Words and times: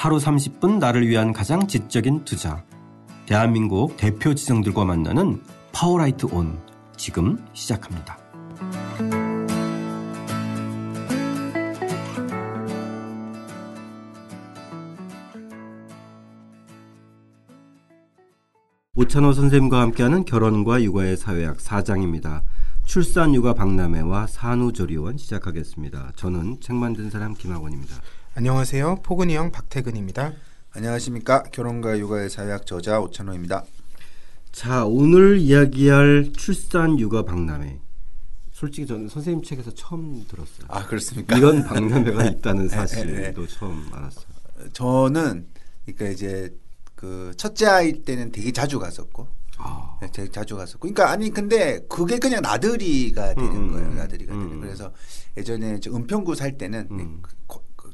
하루 0.00 0.16
30분 0.16 0.78
나를 0.78 1.06
위한 1.06 1.34
가장 1.34 1.66
지적인 1.66 2.24
투자. 2.24 2.64
대한민국 3.26 3.98
대표 3.98 4.34
지성들과 4.34 4.86
만나는 4.86 5.42
파워라이터 5.72 6.24
ON 6.32 6.58
지금 6.96 7.36
시작합니다. 7.52 8.16
오찬호 18.94 19.34
선생님과 19.34 19.82
함께하는 19.82 20.24
결혼과 20.24 20.82
육아의 20.82 21.18
사회학 21.18 21.58
4장입니다. 21.58 22.40
출산 22.86 23.34
육아 23.34 23.52
박람회와 23.52 24.28
산후조리원 24.28 25.18
시작하겠습니다. 25.18 26.12
저는 26.16 26.58
책 26.62 26.76
만든 26.76 27.10
사람 27.10 27.34
김학원입니다. 27.34 27.96
안녕하세요. 28.34 29.00
포근이 29.02 29.34
형 29.34 29.50
박태근입니다. 29.50 30.32
안녕하십니까. 30.72 31.42
결혼과 31.44 31.98
육아의 31.98 32.30
사회학 32.30 32.64
저자 32.64 33.00
오찬호입니다. 33.00 33.64
자, 34.52 34.84
오늘 34.84 35.38
이야기할 35.38 36.32
출산 36.36 36.98
육아 36.98 37.24
박람회. 37.24 37.80
솔직히 38.52 38.86
저는 38.86 39.08
선생님 39.08 39.42
책에서 39.42 39.72
처음 39.74 40.24
들었어요. 40.28 40.66
아, 40.68 40.86
그렇습니까? 40.86 41.36
이런 41.36 41.64
박람회가 41.64 42.24
있다는 42.30 42.68
네, 42.68 42.68
사실도 42.68 43.12
네, 43.12 43.32
네. 43.32 43.46
처음 43.48 43.88
알았어요. 43.92 44.26
저는 44.74 45.46
그러니까 45.84 46.08
이제 46.10 46.54
그 46.94 47.32
첫째 47.36 47.66
아이 47.66 48.02
때는 48.02 48.30
되게 48.30 48.52
자주 48.52 48.78
갔었고 48.78 49.26
아, 49.56 49.98
네, 50.02 50.08
되게 50.12 50.30
자주 50.30 50.56
갔었고 50.56 50.80
그러니까 50.80 51.10
아니 51.10 51.30
근데 51.30 51.80
그게 51.88 52.18
그냥 52.18 52.42
나들이가 52.42 53.34
되는 53.34 53.50
음, 53.50 53.72
거예요. 53.72 53.88
음, 53.88 53.96
나들이가 53.96 54.34
음. 54.34 54.40
되는. 54.40 54.60
그래서 54.60 54.92
예전에 55.36 55.80
저 55.80 55.90
은평구 55.92 56.34
살 56.36 56.56
때는 56.58 56.88
음. 56.92 57.22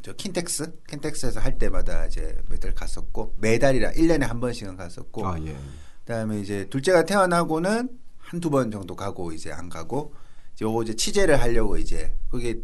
저 0.07 0.13
킨텍스 0.13 0.85
킨텍스에서 0.87 1.41
할 1.41 1.59
때마다 1.59 2.07
이제 2.07 2.41
매달 2.49 2.73
갔었고 2.73 3.35
매달이라 3.39 3.91
1년에 3.91 4.21
한 4.21 4.39
번씩은 4.39 4.77
갔었고 4.77 5.27
아 5.27 5.37
예. 5.41 5.57
그다음에 6.05 6.39
이제 6.39 6.69
둘째가 6.71 7.05
태어나고는 7.05 7.89
한두 8.17 8.49
번 8.49 8.71
정도 8.71 8.95
가고 8.95 9.33
이제 9.33 9.51
안 9.51 9.69
가고 9.69 10.15
이제 10.55 10.65
요거 10.65 10.85
이제 10.85 10.95
취재를 10.95 11.41
하려고 11.41 11.77
이제 11.77 12.17
그게 12.31 12.61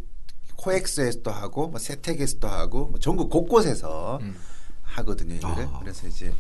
코엑스에서도 0.55 1.29
하고 1.33 1.67
뭐 1.67 1.81
세택에서도 1.81 2.47
하고 2.47 2.87
뭐 2.87 3.01
전국 3.01 3.29
곳곳에서 3.29 4.21
음. 4.23 4.37
하거든요 4.83 5.35
이거를 5.35 5.65
아. 5.65 5.81
그래서 5.81 6.07
이제 6.07 6.33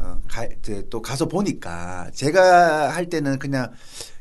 어, 0.00 0.18
가, 0.28 0.44
이제 0.44 0.84
또 0.90 1.02
가서 1.02 1.28
보니까 1.28 2.10
제가 2.14 2.94
할 2.94 3.08
때는 3.08 3.38
그냥 3.38 3.70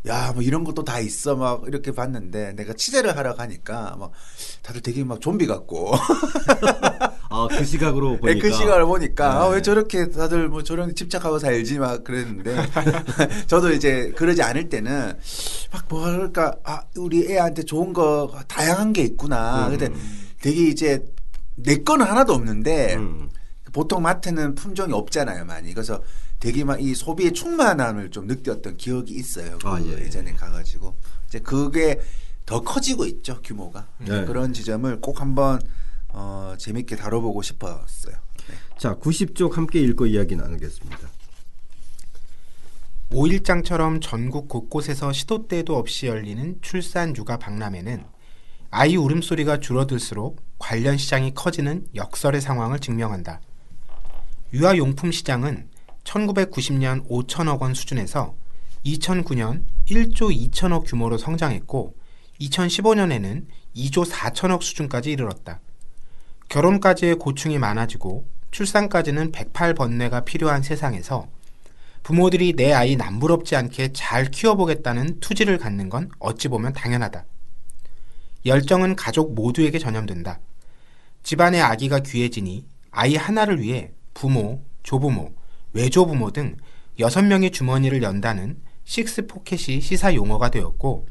야 0.08 0.32
뭐 0.34 0.44
이런 0.44 0.64
것도 0.64 0.84
다 0.84 1.00
있어 1.00 1.36
막 1.36 1.64
이렇게 1.68 1.92
봤는데 1.92 2.54
내가 2.54 2.74
취재를 2.74 3.18
하러 3.18 3.36
가니까 3.36 3.96
막 4.00 4.12
다들 4.62 4.82
되게 4.82 5.04
막 5.04 5.20
좀비 5.20 5.48
같고 5.48 5.94
아, 7.30 7.48
그 7.50 7.66
시각으로 7.66 8.12
네, 8.12 8.20
보니까 8.20 8.48
그 8.48 8.54
시각을 8.54 8.86
보니까 8.86 9.42
아, 9.42 9.50
네. 9.50 9.56
왜 9.56 9.62
저렇게 9.62 10.10
다들 10.10 10.48
뭐 10.50 10.64
저런 10.64 10.96
집착하고 10.96 11.40
살지 11.40 11.80
막 11.80 12.04
그랬는데 12.04 12.56
저도 13.48 13.74
이제 13.74 14.14
그러지 14.16 14.42
않을 14.42 14.70
때는 14.70 15.14
막 15.72 15.86
뭐랄까 15.90 16.56
아 16.64 16.84
우리 16.96 17.32
애한테 17.32 17.64
좋은 17.64 17.94
거 17.94 18.32
다양한 18.48 18.94
게 18.94 19.04
있구나. 19.04 19.68
음. 19.68 19.78
근데 19.78 19.94
되게 20.42 20.68
이제 20.68 21.04
내 21.56 21.78
거는 21.78 22.06
하나도 22.06 22.34
없는데 22.34 22.96
음. 22.96 23.30
보통 23.72 24.02
마트는 24.02 24.56
품종이 24.56 24.94
없잖아요 24.94 25.46
많이. 25.46 25.74
그래서 25.74 26.02
되게 26.40 26.64
막이 26.64 26.96
소비의 26.96 27.34
충만함을 27.34 28.12
좀 28.12 28.28
느꼈던 28.28 28.78
기억이 28.78 29.14
있어요. 29.14 29.58
그 29.60 29.68
아, 29.68 29.82
예. 29.82 30.06
예전에 30.06 30.34
가가지고 30.34 30.96
이제 31.28 31.40
그게 31.40 32.00
더 32.46 32.62
커지고 32.62 33.06
있죠 33.06 33.42
규모가. 33.44 33.88
네. 34.00 34.26
그런 34.26 34.54
지점을 34.54 35.02
꼭 35.02 35.22
한번 35.22 35.60
어, 36.10 36.56
재밌게 36.58 36.96
다뤄보고 36.96 37.42
싶었어요. 37.42 38.16
네. 38.48 38.56
자, 38.78 38.96
90쪽 38.96 39.54
함께 39.54 39.80
읽고 39.82 40.08
이야기 40.08 40.36
나누겠습니다. 40.36 41.10
5일장처럼 43.12 44.02
전국 44.02 44.48
곳곳에서 44.48 45.12
시도 45.14 45.48
때도 45.48 45.76
없이 45.76 46.08
열리는 46.08 46.58
출산 46.62 47.16
육아 47.16 47.38
박람회는 47.38 48.06
아이 48.72 48.96
울음소리가 48.96 49.60
줄어들수록 49.60 50.42
관련 50.60 50.98
시장이 50.98 51.34
커지는 51.34 51.88
역설의 51.96 52.42
상황을 52.42 52.80
증명한다. 52.80 53.42
유아용품 54.52 55.12
시장은 55.12 55.70
1990년 56.04 57.08
5천억 57.08 57.62
원 57.62 57.76
수준에서 57.76 58.36
2009년 58.84 59.64
1조 59.88 60.36
2천억 60.52 60.86
규모로 60.88 61.20
성장했고 61.20 61.96
2015년에는 62.42 63.46
2조 63.76 64.10
4천억 64.10 64.64
수준까지 64.64 65.12
이르렀다. 65.12 65.60
결혼까지의 66.48 67.16
고충이 67.20 67.60
많아지고 67.60 68.28
출산까지는 68.50 69.32
108번뇌가 69.32 70.26
필요한 70.26 70.64
세상에서 70.64 71.28
부모들이 72.02 72.54
내 72.54 72.74
아이 72.74 72.96
남부럽지 72.96 73.56
않게 73.56 73.94
잘 73.94 74.32
키워보겠다는 74.32 75.20
투지를 75.20 75.60
갖는 75.60 75.90
건 75.90 76.10
어찌 76.18 76.48
보면 76.48 76.74
당연하다. 76.74 77.24
열정은 78.48 78.96
가족 78.96 79.36
모두에게 79.36 79.78
전염된다. 79.78 80.40
집안의 81.22 81.62
아기가 81.62 82.00
귀해지니 82.00 82.66
아이 82.90 83.16
하나를 83.16 83.62
위해 83.62 83.92
부모, 84.14 84.64
조부모, 84.84 85.34
외조부모 85.74 86.32
등 86.32 86.56
여섯 87.00 87.22
명의 87.24 87.52
주머니를 87.52 88.04
연다는 88.04 88.58
식스 88.84 89.28
포켓이 89.28 89.82
시사 89.82 90.16
용어가 90.16 90.50
되었고 90.50 91.08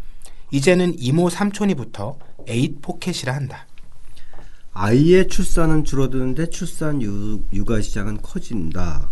이제는 0.51 0.99
이모 0.99 1.31
삼촌이 1.31 1.75
붙어 1.75 2.19
eight 2.47 2.83
pocket이라 2.83 3.35
한다. 3.35 3.67
아이의 4.73 5.29
출산은 5.29 5.85
줄어드는데 5.85 6.51
출산 6.51 7.03
유, 7.03 7.43
육아 7.53 7.81
시장은 7.81 8.23
커진다. 8.23 9.11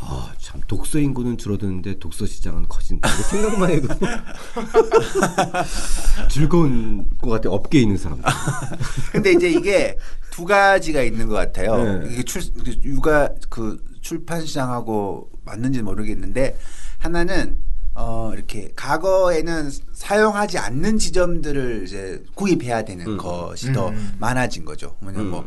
아, 0.00 0.34
참 0.48 0.62
독서 0.66 0.98
인구는 0.98 1.36
줄어드는데 1.36 1.98
독서 1.98 2.24
시장은 2.24 2.68
커진다. 2.68 3.06
이거 3.12 3.22
생각만 3.22 3.70
해도 3.70 3.88
즐거운 6.30 7.06
것 7.18 7.28
같아. 7.28 7.50
업계에 7.50 7.82
있는 7.82 7.98
사람. 7.98 8.22
근데 9.12 9.32
이제 9.32 9.50
이게 9.50 9.98
두 10.30 10.46
가지가 10.46 11.02
있는 11.02 11.28
것 11.28 11.34
같아요. 11.34 12.00
네. 12.00 12.08
이게 12.10 12.22
출 12.22 12.40
육아 12.82 13.28
그 13.50 13.76
출판 14.00 14.46
시장하고 14.46 15.30
맞는지 15.44 15.80
는 15.80 15.84
모르겠는데 15.84 16.56
하나는 16.96 17.58
어 17.94 18.30
이렇게 18.32 18.72
과거에는 18.74 19.70
사용하지 19.92 20.56
않는 20.56 20.96
지점들을 20.96 21.82
이제 21.84 22.24
구입해야 22.34 22.86
되는 22.86 23.06
음. 23.06 23.16
것이 23.18 23.74
더 23.74 23.90
음. 23.90 24.14
많아진 24.18 24.64
거죠. 24.64 24.96
뭐냐 25.00 25.24
뭐 25.24 25.40
음. 25.40 25.46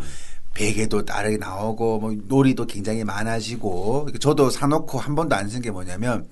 베개도 0.53 1.06
다르게 1.06 1.38
나오고 1.38 2.00
뭐 2.00 2.16
놀이도 2.28 2.66
굉장히 2.67 3.03
많아지고 3.03 4.09
저도 4.19 4.50
사놓고 4.50 5.00
한 5.00 5.16
번도 5.16 5.35
안 5.35 5.47
쓴 5.50 5.62
게 5.62 5.72
뭐냐면 5.72 6.28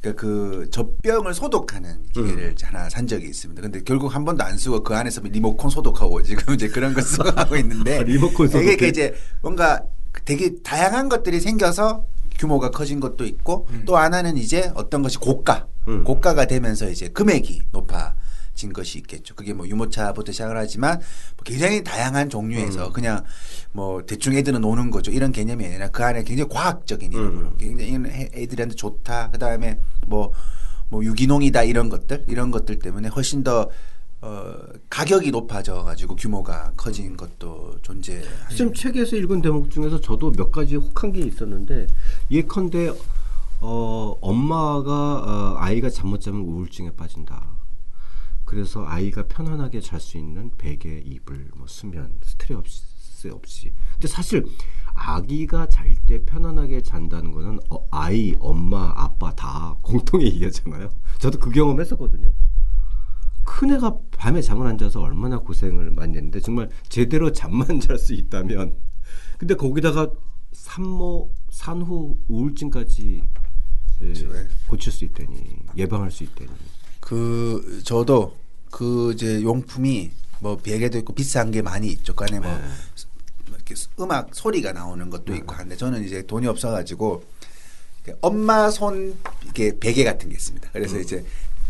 그러니까 0.00 0.20
그 0.20 0.68
젖병을 0.70 1.32
소독하는 1.34 2.02
기계를 2.12 2.44
음. 2.50 2.54
하나 2.62 2.88
산 2.90 3.06
적이 3.06 3.26
있습니다. 3.28 3.60
근데 3.62 3.80
결국 3.84 4.14
한 4.14 4.24
번도 4.24 4.44
안 4.44 4.56
쓰고 4.58 4.82
그 4.82 4.94
안에서 4.94 5.20
리모컨 5.22 5.70
소독하고 5.70 6.22
지금 6.22 6.54
이제 6.54 6.68
그런 6.68 6.92
거 6.94 7.00
쓰고 7.00 7.30
하고 7.36 7.56
있는데 7.56 7.98
아, 7.98 8.02
리모컨 8.02 8.48
소독해? 8.48 8.74
이게 8.74 8.88
이제 8.88 9.14
뭔가 9.40 9.82
되게 10.24 10.50
다양한 10.62 11.08
것들이 11.08 11.40
생겨서 11.40 12.04
규모가 12.38 12.70
커진 12.70 13.00
것도 13.00 13.24
있고 13.24 13.66
또 13.86 13.96
하나는 13.96 14.36
이제 14.36 14.70
어떤 14.74 15.02
것이 15.02 15.18
고가 15.18 15.66
음. 15.88 16.04
고가가 16.04 16.46
되면서 16.46 16.90
이제 16.90 17.08
금액이 17.08 17.62
높아 17.72 18.14
진 18.54 18.72
것이 18.72 18.98
있겠죠. 18.98 19.34
그게 19.34 19.52
뭐 19.52 19.66
유모차부터 19.68 20.32
시작을 20.32 20.56
하지만 20.56 20.98
뭐 20.98 21.44
굉장히 21.44 21.82
다양한 21.82 22.30
종류에서 22.30 22.86
음. 22.88 22.92
그냥 22.92 23.24
뭐 23.72 24.04
대충 24.06 24.34
애들은 24.34 24.60
노는 24.60 24.90
거죠. 24.90 25.10
이런 25.10 25.32
개념이 25.32 25.64
아니라 25.66 25.88
그 25.88 26.04
안에 26.04 26.22
굉장히 26.24 26.48
과학적인 26.50 27.12
이름으로 27.12 27.48
음. 27.48 27.56
굉장히 27.58 27.94
애- 28.10 28.30
애들한테 28.32 28.74
좋다. 28.76 29.30
그 29.32 29.38
다음에 29.38 29.78
뭐, 30.06 30.32
뭐 30.88 31.04
유기농이다 31.04 31.64
이런 31.64 31.88
것들 31.88 32.24
이런 32.28 32.50
것들 32.50 32.78
때문에 32.78 33.08
훨씬 33.08 33.42
더 33.42 33.68
어, 34.20 34.54
가격이 34.88 35.32
높아져 35.32 35.82
가지고 35.82 36.16
규모가 36.16 36.72
커진 36.76 37.14
것도 37.16 37.76
존재하죠. 37.82 38.54
지금 38.56 38.72
책에서 38.72 39.16
읽은 39.16 39.42
대목 39.42 39.70
중에서 39.70 40.00
저도 40.00 40.32
몇 40.32 40.50
가지 40.50 40.76
혹한 40.76 41.12
게 41.12 41.20
있었는데 41.20 41.88
예컨대 42.30 42.90
어, 43.60 44.16
엄마가 44.20 44.90
어, 44.92 45.56
아이가 45.58 45.90
잠 45.90 46.08
못 46.08 46.20
자면 46.20 46.40
우울증에 46.42 46.90
빠진다. 46.96 47.42
그래서 48.44 48.84
아이가 48.86 49.26
편안하게 49.26 49.80
잘 49.80 50.00
수 50.00 50.18
있는 50.18 50.50
베개, 50.58 51.02
이불, 51.04 51.50
뭐 51.56 51.66
수면, 51.66 52.12
스트레스 52.22 53.28
없이. 53.32 53.72
근데 53.94 54.06
사실 54.08 54.44
아기가 54.94 55.66
잘 55.68 55.94
때 56.06 56.22
편안하게 56.24 56.82
잔다는 56.82 57.32
거는 57.32 57.58
어, 57.70 57.88
아이, 57.90 58.34
엄마, 58.40 58.92
아빠 58.94 59.34
다 59.34 59.76
공통의 59.82 60.26
얘기잖아요. 60.34 60.90
저도 61.18 61.38
그 61.38 61.50
경험했었거든요. 61.50 62.30
큰애가 63.44 63.98
밤에 64.10 64.40
잠을 64.42 64.66
안 64.66 64.76
자서 64.78 65.00
얼마나 65.00 65.38
고생을 65.38 65.90
많이 65.92 66.16
했는데 66.16 66.40
정말 66.40 66.68
제대로 66.88 67.32
잠만 67.32 67.78
잘 67.80 67.98
수 67.98 68.14
있다면 68.14 68.74
근데 69.38 69.54
거기다가 69.54 70.10
산모 70.52 71.32
산후 71.50 72.18
우울증까지 72.28 73.22
예. 74.02 74.06
예. 74.08 74.48
고칠 74.66 74.92
수 74.92 75.04
있다니 75.04 75.56
예방할 75.76 76.10
수 76.10 76.24
있다니 76.24 76.50
그 77.04 77.82
저도 77.84 78.34
그 78.70 79.12
이제 79.12 79.42
용품이 79.42 80.10
뭐 80.40 80.56
베개도 80.56 80.96
있고 80.98 81.12
비싼 81.12 81.50
게 81.50 81.60
많이 81.60 81.88
있죠. 81.88 82.14
그 82.14 82.24
안에 82.24 82.40
뭐 82.40 82.50
네. 82.50 82.64
이렇게 83.46 83.74
음악 84.00 84.34
소리가 84.34 84.72
나오는 84.72 85.10
것도 85.10 85.34
있고 85.34 85.54
한데 85.54 85.76
저는 85.76 86.02
이제 86.02 86.22
돈이 86.22 86.46
없어가지고 86.46 87.22
엄마 88.22 88.70
손 88.70 89.18
이렇게 89.42 89.78
베개 89.78 90.02
같은 90.02 90.30
게 90.30 90.34
있습니다. 90.34 90.70
그래서 90.72 90.98
이제 90.98 91.22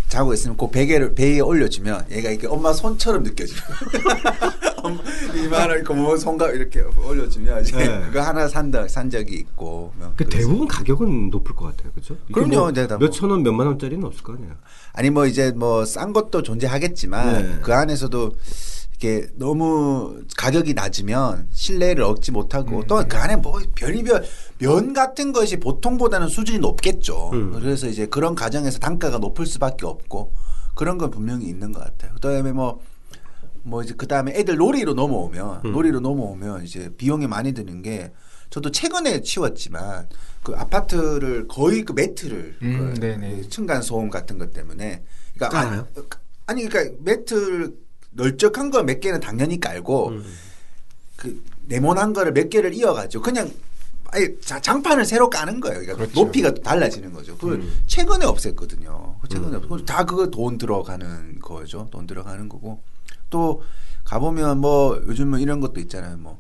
자고 0.09 0.33
있으면 0.33 0.57
그 0.57 0.71
베개를 0.71 1.15
베개에 1.15 1.41
올려주면 1.41 2.07
얘가 2.11 2.31
이렇게 2.31 2.47
엄마 2.47 2.73
손처럼 2.73 3.23
느껴져요. 3.25 3.59
이만한 5.35 5.83
뭐 5.97 6.17
손가 6.17 6.51
이렇게 6.51 6.81
올려주면 6.81 7.63
이제 7.63 7.77
네. 7.77 8.01
그거 8.07 8.21
하나 8.21 8.47
산다 8.47 8.87
산 8.87 9.09
적이 9.11 9.37
있고. 9.37 9.93
뭐 9.97 10.13
그. 10.17 10.25
대부분 10.29 10.69
가격은 10.69 11.31
높을 11.31 11.55
것 11.55 11.67
같아요, 11.67 11.91
그렇죠? 11.93 12.17
그럼요, 12.33 12.73
네, 12.73 12.87
다 12.87 12.97
뭐. 12.99 13.07
몇천 13.09 13.31
원, 13.31 13.43
몇만 13.43 13.67
원짜리는 13.67 14.05
없을 14.05 14.23
거 14.23 14.35
아니에요. 14.35 14.53
아니 14.93 15.11
뭐 15.11 15.27
이제 15.27 15.51
뭐 15.53 15.85
싼 15.85 16.13
것도 16.13 16.43
존재하겠지만 16.43 17.43
네. 17.43 17.59
그 17.63 17.73
안에서도 17.75 18.33
이렇게 19.05 19.29
너무 19.35 20.23
가격이 20.37 20.73
낮으면 20.73 21.49
신뢰를 21.53 22.05
얻지 22.05 22.33
못하고 22.33 22.79
음. 22.79 22.87
또그 22.87 23.17
안에 23.17 23.37
뭐 23.37 23.61
별의별 23.75 24.25
면 24.59 24.95
같은 24.95 25.33
것이 25.33 25.59
보통보다는 25.59 26.29
수준이 26.29 26.59
높겠죠. 26.59 27.31
음. 27.35 27.53
그래서 27.53 27.87
이제 27.87 28.07
그런 28.07 28.35
가정에서 28.35 28.79
단가가 28.79 29.19
높을 29.19 29.45
수밖에 29.45 29.85
없고 29.85 30.33
그런 30.75 30.97
건 30.97 31.11
분명히 31.11 31.47
있는 31.47 31.73
것 31.73 31.85
같아요. 31.85 32.15
그다음에 32.15 32.53
뭐뭐 32.53 33.83
이제 33.85 33.95
그 33.97 34.07
다음에 34.07 34.33
애들 34.35 34.57
놀이로 34.57 34.95
넘어오면 34.95 35.61
음. 35.67 35.73
놀이로 35.73 36.01
넘어오면 36.01 36.65
이제 36.65 36.91
비용이 36.97 37.27
많이 37.27 37.53
드는 37.53 37.83
게 37.83 38.13
저도 38.49 38.71
최근에 38.71 39.21
치웠지만 39.21 40.09
그 40.43 40.55
아파트를 40.55 41.49
거의 41.49 41.83
그 41.83 41.93
매트를 41.93 42.57
음, 42.63 42.95
그 42.95 43.01
네네. 43.01 43.49
층간 43.49 43.83
소음 43.83 44.11
같은 44.11 44.39
것 44.39 44.53
때문에 44.53 45.03
그러니까? 45.35 45.59
아니, 45.59 45.83
아니 46.47 46.69
그러니까 46.69 46.97
매트를 47.01 47.85
널쩍한 48.15 48.71
거몇 48.71 49.01
개는 49.01 49.21
당연히 49.21 49.61
깔고 49.61 50.09
음. 50.09 50.25
그 51.17 51.43
네모난 51.67 52.13
거를 52.13 52.33
몇 52.33 52.49
개를 52.51 52.75
이어가지고 52.75 53.23
그냥 53.23 53.51
아예 54.13 54.29
자- 54.41 54.61
장판을 54.61 55.05
새로 55.05 55.29
까는 55.29 55.61
거예요. 55.61 55.81
그러니까 55.81 55.97
그렇죠. 55.97 56.21
높이가 56.21 56.55
달라지는 56.55 57.13
거죠. 57.13 57.35
그걸 57.37 57.55
음. 57.55 57.81
최근에 57.87 58.25
없앴거든요. 58.27 59.15
최근에 59.29 59.57
음. 59.57 59.67
없- 59.69 59.87
다 59.87 60.05
그거 60.05 60.29
돈 60.31 60.57
들어가는 60.59 61.41
거죠. 61.41 61.89
돈 61.91 62.07
들어가는 62.07 62.49
거고 62.49 62.81
또 63.31 63.63
가보면 64.05 64.59
뭐 64.61 65.03
요즘은 65.09 65.41
이런 65.41 65.61
것도 65.61 65.81
있잖아요. 65.81 66.17
뭐 66.19 66.39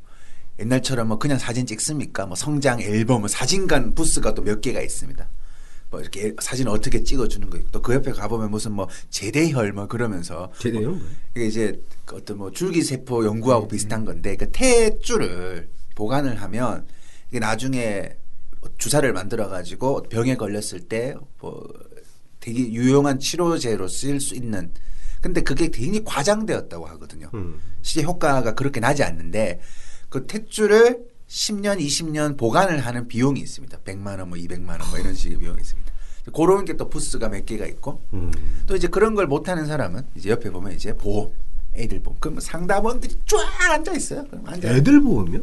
옛날처럼 0.61 1.09
뭐 1.09 1.19
그냥 1.19 1.39
사진 1.39 1.67
찍습니까? 1.67 2.27
뭐 2.27 2.37
성장 2.37 2.81
앨범, 2.81 3.21
뭐 3.23 3.29
사진관 3.29 3.95
부스가 3.95 4.35
또 4.35 4.43
몇 4.45 4.61
개가 4.61 4.81
있습니다. 4.81 5.27
뭐 5.95 6.01
이렇게 6.01 6.35
사진 6.41 6.67
어떻게 6.69 7.05
찍어주는 7.05 7.49
거 7.51 7.57
있고 7.59 7.71
또 7.71 7.81
그 7.85 7.95
옆에 7.95 8.11
가보면 8.11 8.51
무슨 8.51 8.73
뭐 8.73 8.89
제대혈 9.11 9.73
뭐 9.73 9.87
그러면서 9.87 10.51
제대요? 10.59 10.91
뭐예요? 10.91 11.07
이게 11.37 11.47
이제 11.47 11.81
그 12.05 12.17
어떤 12.17 12.39
뭐 12.39 12.51
줄기세포 12.51 13.25
연구하고 13.25 13.69
비슷한 13.69 14.05
건데 14.05 14.37
그 14.37 14.51
탯줄을 14.51 15.69
보관을 15.95 16.41
하면 16.43 16.85
이게 17.31 17.39
나중에 17.39 18.17
주사를 18.79 19.13
만들어 19.13 19.49
가지고 19.49 20.03
병에 20.05 20.37
걸렸을 20.37 20.81
때 20.89 21.15
뭐 21.41 21.63
되게 22.41 22.73
유용한 22.73 23.19
치료제로 23.21 23.87
쓰일 23.89 24.21
수 24.21 24.35
있는 24.35 24.71
근데 25.21 25.41
그게 25.43 25.69
굉장히 25.69 26.03
과장되었다고 26.05 26.87
하거든요. 26.87 27.31
음. 27.35 27.59
실제 27.83 28.05
효과가 28.07 28.55
그렇게 28.55 28.81
나지 28.81 29.03
않는데 29.03 29.61
그 30.11 30.27
탯줄을 30.27 30.99
10년, 31.29 31.81
20년 31.81 32.37
보관을 32.37 32.85
하는 32.85 33.09
비용이 33.09 33.41
있습니다. 33.41 33.79
100만 33.79 34.19
원, 34.19 34.29
뭐 34.29 34.39
200만 34.39 34.81
원, 34.81 34.91
뭐 34.91 34.99
이런 34.99 35.15
식의 35.15 35.39
비용이 35.39 35.61
있습니다. 35.61 35.93
그런 36.35 36.65
게 36.65 36.75
또 36.77 36.89
부스가 36.89 37.29
몇 37.29 37.45
개가 37.45 37.67
있고 37.67 38.03
음. 38.15 38.33
또 38.67 38.75
이제 38.77 38.89
그런 38.89 39.15
걸 39.15 39.27
못하는 39.27 39.67
사람은 39.67 40.07
이제 40.15 40.31
옆에 40.31 40.51
보면 40.51 40.73
이제 40.73 40.97
보험, 40.97 41.31
애들 41.75 42.01
보험. 42.01 42.19
그럼 42.21 42.41
상담원들이 42.41 43.19
쫙 43.27 43.71
앉아 43.73 43.93
있어요. 43.93 44.25
그럼 44.29 44.45
앉아. 44.47 44.69
애들 44.69 45.01
보험이요? 45.03 45.41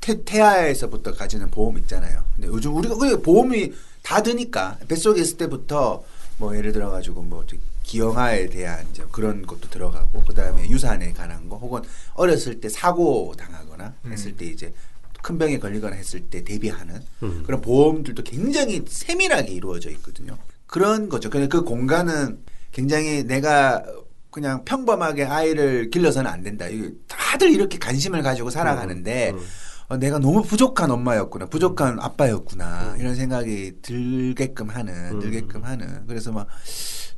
태, 0.00 0.22
태아에서부터 0.24 1.14
가지는 1.14 1.50
보험 1.50 1.78
있잖아요. 1.78 2.24
근데 2.34 2.48
요즘 2.48 2.74
우리가 2.76 3.18
보험이 3.22 3.72
다 4.02 4.22
드니까 4.22 4.78
뱃속에 4.88 5.20
있을 5.20 5.36
때부터 5.36 6.02
뭐 6.38 6.56
예를 6.56 6.72
들어 6.72 6.90
가지고 6.90 7.22
뭐 7.22 7.44
기형아에 7.84 8.48
대한 8.48 8.86
이제 8.92 9.04
그런 9.12 9.46
것도 9.46 9.70
들어가고 9.70 10.22
그다음에 10.24 10.68
유산에 10.68 11.12
관한 11.12 11.48
거 11.48 11.56
혹은 11.56 11.82
어렸을 12.14 12.60
때 12.60 12.68
사고 12.68 13.32
당하거나 13.36 13.94
했을 14.06 14.36
때 14.36 14.46
이제 14.46 14.72
큰 15.22 15.38
병에 15.38 15.58
걸리거나 15.58 15.96
했을 15.96 16.20
때 16.20 16.42
대비하는 16.44 17.00
음. 17.22 17.42
그런 17.46 17.60
보험들도 17.60 18.22
굉장히 18.24 18.84
세밀하게 18.86 19.52
이루어져 19.52 19.90
있거든요. 19.92 20.36
그런 20.66 21.08
거죠. 21.08 21.30
그냥 21.30 21.48
그 21.48 21.62
공간은 21.62 22.40
굉장히 22.72 23.24
내가 23.24 23.84
그냥 24.30 24.64
평범하게 24.64 25.24
아이를 25.24 25.90
길러서는 25.90 26.30
안 26.30 26.42
된다. 26.42 26.66
다들 27.06 27.50
이렇게 27.50 27.78
관심을 27.78 28.22
가지고 28.22 28.50
살아가는데 28.50 29.30
음, 29.30 29.36
음. 29.36 29.44
어, 29.88 29.96
내가 29.98 30.18
너무 30.18 30.42
부족한 30.42 30.90
엄마였구나, 30.90 31.46
부족한 31.46 32.00
아빠였구나 32.00 32.96
이런 32.98 33.14
생각이 33.14 33.74
들게끔 33.82 34.70
하는, 34.70 35.12
음. 35.12 35.20
들게끔 35.20 35.64
하는. 35.64 36.06
그래서 36.06 36.32
막 36.32 36.48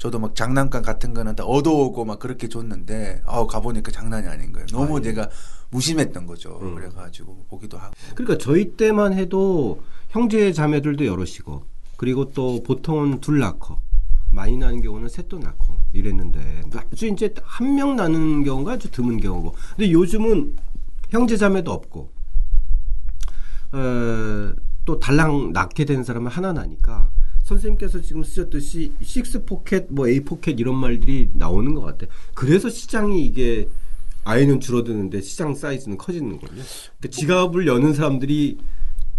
저도 0.05 0.19
막 0.19 0.35
장난감 0.35 0.83
같은 0.83 1.15
거는 1.15 1.35
다 1.35 1.45
얻어오고 1.47 2.05
막 2.05 2.19
그렇게 2.19 2.47
줬는데, 2.47 3.23
아우 3.25 3.47
가보니까 3.47 3.91
장난이 3.91 4.29
아닌 4.29 4.53
거예요. 4.53 4.67
너무 4.67 4.99
아, 4.99 5.01
예. 5.03 5.09
내가 5.09 5.31
무심했던 5.71 6.27
거죠. 6.27 6.59
음. 6.61 6.75
그래가지고 6.75 7.47
보기도 7.49 7.79
하고. 7.79 7.95
그러니까 8.15 8.37
저희 8.37 8.77
때만 8.77 9.15
해도 9.15 9.83
형제 10.11 10.53
자매들도 10.53 11.07
여럿이고 11.07 11.63
그리고 11.97 12.31
또 12.33 12.63
보통은 12.63 13.21
둘 13.23 13.39
낳고 13.39 13.79
많이 14.31 14.59
나는 14.59 14.83
경우는 14.83 15.09
셋도 15.09 15.39
낳고 15.39 15.79
이랬는데 15.95 16.65
아주 16.77 17.07
이제 17.07 17.33
한 17.43 17.75
명 17.75 17.97
나는 17.97 18.45
경우가 18.45 18.73
아주 18.73 18.91
드문 18.91 19.19
경우고 19.19 19.55
근데 19.71 19.91
요즘은 19.91 20.55
형제 21.09 21.39
자매도 21.39 21.73
없고 21.73 22.11
어, 23.73 24.53
또 24.85 25.01
달랑 25.01 25.53
낳게 25.55 25.87
된 25.87 26.05
사람은 26.05 26.31
하나 26.31 26.53
나니까 26.53 27.09
선생님께서 27.45 28.01
지금 28.01 28.25
쓰셨듯이 28.25 28.93
six 29.03 29.45
pocket 29.45 29.87
뭐 29.91 30.09
eight 30.09 30.21
pocket 30.21 30.59
이런 30.59 30.77
말들이 30.77 31.31
나오는 31.35 31.75
것 31.75 31.83
같아. 31.83 32.07
그래서 32.35 32.69
시장이 32.69 33.25
이게 33.25 33.69
아이는 34.25 34.61
줄어드는데 34.61 35.21
시장 35.21 35.55
사이즈는 35.55 35.99
커지는 35.99 36.41
거예요. 36.41 36.65
그러니까 36.99 37.09
지갑을 37.11 37.67
여는 37.67 37.95
사람들이 37.95 38.59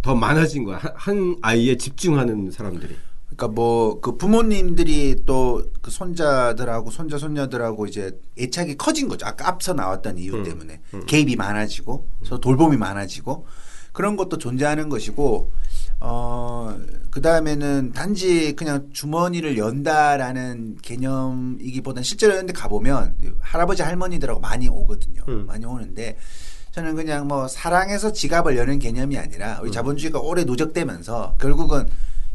더 0.01 0.15
많아진 0.15 0.63
거야. 0.63 0.77
한, 0.77 0.91
한 0.95 1.35
아이에 1.41 1.77
집중하는 1.77 2.51
사람들이. 2.51 2.95
그러니까 3.29 3.47
뭐 3.49 4.01
그 4.01 4.17
부모님들이 4.17 5.23
또 5.25 5.63
그 5.81 5.91
손자들하고 5.91 6.89
손자 6.89 7.19
손녀들하고 7.19 7.85
이제 7.85 8.19
애착이 8.39 8.75
커진 8.75 9.07
거죠. 9.07 9.27
아까 9.27 9.47
앞서 9.47 9.73
나왔던 9.73 10.17
이유 10.17 10.33
음, 10.33 10.43
때문에 10.43 10.81
음. 10.95 11.05
개입이 11.05 11.35
많아지고 11.35 12.07
돌봄이 12.41 12.75
많아지고 12.77 13.45
그런 13.91 14.17
것도 14.17 14.39
존재하는 14.39 14.89
것이고 14.89 15.51
어 15.99 16.77
그 17.15 17.21
다음에는 17.21 17.93
단지 17.93 18.53
그냥 18.57 18.89
주머니를 18.91 19.57
연다라는 19.57 20.75
개념이기보다는 20.81 22.03
실제로 22.03 22.33
이런데 22.33 22.51
가보면 22.51 23.15
할아버지 23.39 23.83
할머니들하고 23.83 24.41
많이 24.41 24.67
오거든요. 24.67 25.23
음. 25.29 25.45
많이 25.45 25.65
오는데 25.65 26.17
저는 26.73 26.95
그냥 26.95 27.25
뭐 27.29 27.47
사랑해서 27.47 28.11
지갑을 28.11 28.57
여는 28.57 28.79
개념이 28.79 29.17
아니라 29.17 29.59
우리 29.61 29.69
음. 29.69 29.71
자본주의가 29.71 30.19
오래 30.19 30.43
누적되면서 30.43 31.37
결국은 31.39 31.87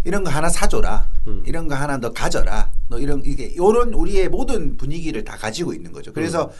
이런 0.04 0.24
거 0.24 0.30
하나 0.30 0.48
사줘라. 0.48 1.06
음. 1.26 1.42
이런 1.44 1.68
거 1.68 1.74
하나 1.74 1.98
너 1.98 2.10
가져라. 2.14 2.72
너 2.88 2.98
이런 2.98 3.22
이게 3.26 3.54
요런 3.56 3.92
우리의 3.92 4.30
모든 4.30 4.78
분위기를 4.78 5.24
다 5.24 5.36
가지고 5.36 5.74
있는 5.74 5.92
거죠. 5.92 6.10
그래서 6.14 6.44
음. 6.46 6.50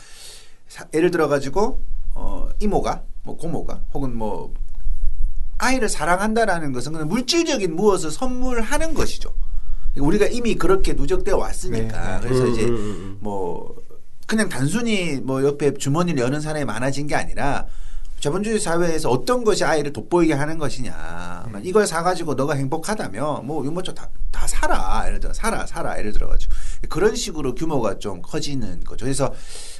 사- 0.67 0.85
예를 0.93 1.09
들어 1.09 1.27
가지고 1.27 1.81
어 2.13 2.47
이모가 2.59 3.01
뭐 3.23 3.35
고모가 3.35 3.81
혹은 3.95 4.15
뭐 4.15 4.53
아이를 5.61 5.89
사랑한다라는 5.89 6.73
것은 6.73 6.91
그냥 6.91 7.07
물질적인 7.07 7.75
무엇을 7.75 8.09
선물하는 8.09 8.95
것이죠. 8.95 9.33
우리가 9.95 10.25
이미 10.25 10.55
그렇게 10.55 10.93
누적되어 10.93 11.37
왔으니까. 11.37 12.19
네, 12.19 12.21
네. 12.21 12.27
그래서 12.27 12.43
음, 12.45 12.51
이제 12.51 12.63
음, 12.65 12.75
음. 12.75 13.17
뭐 13.19 13.75
그냥 14.25 14.49
단순히 14.49 15.19
뭐 15.21 15.43
옆에 15.43 15.73
주머니를 15.75 16.23
여는 16.23 16.41
사람이 16.41 16.65
많아진 16.65 17.05
게 17.05 17.15
아니라 17.15 17.67
자본주의 18.19 18.59
사회에서 18.59 19.09
어떤 19.09 19.43
것이 19.43 19.63
아이를 19.63 19.93
돋보이게 19.93 20.33
하는 20.33 20.57
것이냐. 20.57 21.45
음. 21.53 21.61
이걸 21.63 21.85
사가지고 21.85 22.33
너가 22.33 22.55
행복하다면 22.55 23.45
뭐 23.45 23.63
유모차 23.63 23.93
다, 23.93 24.09
다 24.31 24.47
사라. 24.47 25.03
예를 25.05 25.19
들어 25.19 25.31
살아 25.33 25.67
살아. 25.67 25.99
예를 25.99 26.11
들어가지고 26.11 26.53
그런 26.89 27.15
식으로 27.15 27.53
규모가 27.53 27.99
좀 27.99 28.23
커지는 28.23 28.83
거죠. 28.83 29.05
그래서 29.05 29.31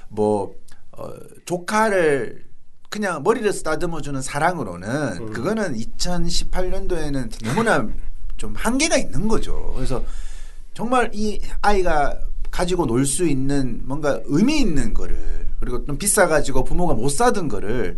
뭐 0.10 0.54
어, 0.92 1.10
조카를 1.46 2.51
그냥 2.92 3.24
머리를 3.24 3.52
쓰다듬어주는 3.54 4.22
사랑으로는 4.22 4.90
음. 5.22 5.32
그거는 5.34 5.76
2018년도에는 5.78 7.46
너무나 7.46 7.88
좀 8.36 8.54
한계가 8.54 8.98
있는 8.98 9.30
거죠. 9.30 9.72
그래서 9.76 10.04
정말 10.74 11.10
이 11.14 11.40
아이가 11.62 12.20
가지고 12.52 12.86
놀 12.86 13.06
수 13.06 13.26
있는 13.26 13.82
뭔가 13.86 14.20
의미 14.26 14.60
있는 14.60 14.94
거를 14.94 15.48
그리고 15.62 15.86
좀 15.86 15.98
비싸 15.98 16.28
가지고 16.28 16.66
부모가 16.66 16.94
못 16.94 17.08
사던 17.08 17.48
거를 17.48 17.98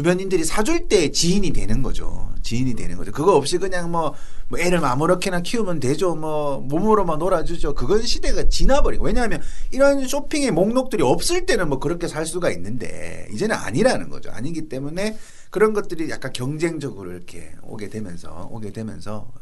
주변인들이 0.00 0.44
사줄 0.44 0.88
때 0.88 1.10
지인이 1.10 1.54
되는 1.54 1.82
거죠. 1.82 2.30
지인이 2.42 2.74
되는 2.74 2.98
거죠. 2.98 3.12
그거 3.12 3.34
없이 3.34 3.56
그냥 3.56 3.90
뭐, 3.90 4.12
뭐 4.48 4.58
애를 4.58 4.84
아무렇게나 4.84 5.40
키우면 5.40 5.80
되죠. 5.80 6.14
뭐 6.14 6.60
몸으로만 6.60 7.18
놀아주죠. 7.18 7.74
그건 7.74 8.02
시대가 8.02 8.46
지나버리고 8.46 9.06
왜냐하면 9.06 9.40
이런 9.72 10.06
쇼핑의 10.06 10.50
목록들이 10.50 11.02
없을 11.02 11.46
때는 11.46 11.70
뭐 11.70 11.78
그렇게 11.78 12.08
살 12.08 12.26
수가 12.26 12.50
있는데 12.50 13.26
이제는 13.32 13.56
아니라는 13.56 14.10
거죠. 14.10 14.30
아니기 14.32 14.68
때문에 14.68 15.16
그런 15.48 15.72
것들이 15.72 16.10
약간 16.10 16.30
경쟁적으로 16.34 17.12
이렇게 17.12 17.52
오게 17.62 17.88
되면서 17.88 18.50
오게 18.52 18.72
되면서 18.72 19.32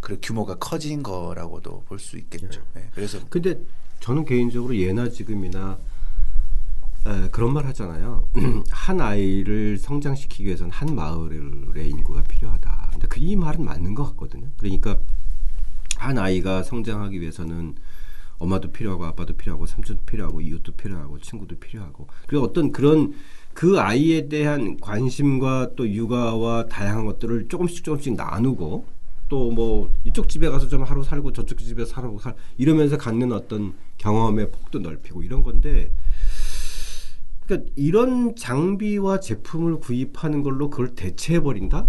그 0.00 0.16
규모가 0.22 0.54
커진 0.54 1.02
거라고도 1.02 1.82
볼 1.86 1.98
수 1.98 2.16
있겠죠. 2.16 2.62
예, 2.78 2.88
그래서 2.94 3.18
근데 3.28 3.60
저는 4.00 4.24
개인적으로 4.24 4.74
예나 4.78 5.10
지금이나 5.10 5.76
에, 7.08 7.28
그런 7.30 7.52
말 7.54 7.64
하잖아요. 7.66 8.28
한 8.70 9.00
아이를 9.00 9.78
성장시키기 9.78 10.44
위해서는 10.44 10.70
한 10.72 10.94
마을의 10.94 11.88
인구가 11.90 12.22
필요하다. 12.22 12.88
근데 12.92 13.08
그 13.08 13.18
이 13.20 13.34
말은 13.36 13.64
맞는 13.64 13.94
것 13.94 14.04
같거든요. 14.10 14.48
그러니까 14.58 14.96
한 15.96 16.18
아이가 16.18 16.62
성장하기 16.62 17.20
위해서는 17.20 17.74
엄마도 18.38 18.70
필요하고 18.70 19.04
아빠도 19.04 19.34
필요하고 19.36 19.66
삼촌도 19.66 20.04
필요하고 20.04 20.40
이웃도 20.40 20.72
필요하고 20.72 21.18
친구도 21.18 21.56
필요하고 21.56 22.06
그리고 22.28 22.44
어떤 22.44 22.70
그런 22.70 23.14
그 23.52 23.80
아이에 23.80 24.28
대한 24.28 24.76
관심과 24.80 25.70
또 25.76 25.88
육아와 25.90 26.66
다양한 26.66 27.04
것들을 27.06 27.48
조금씩 27.48 27.82
조금씩 27.84 28.14
나누고 28.14 28.84
또 29.28 29.50
뭐 29.50 29.90
이쪽 30.04 30.28
집에 30.28 30.48
가서 30.48 30.68
좀 30.68 30.84
하루 30.84 31.02
살고 31.02 31.32
저쪽 31.32 31.58
집에 31.58 31.84
살고 31.84 32.18
살 32.20 32.34
이러면서 32.56 32.96
갖는 32.96 33.32
어떤 33.32 33.74
경험의 33.98 34.50
폭도 34.52 34.78
넓히고 34.78 35.22
이런 35.22 35.42
건데 35.42 35.90
그러니까 37.48 37.72
이런 37.76 38.36
장비와 38.36 39.20
제품을 39.20 39.80
구입하는 39.80 40.42
걸로 40.42 40.68
그걸 40.68 40.94
대체해 40.94 41.40
버린다? 41.40 41.88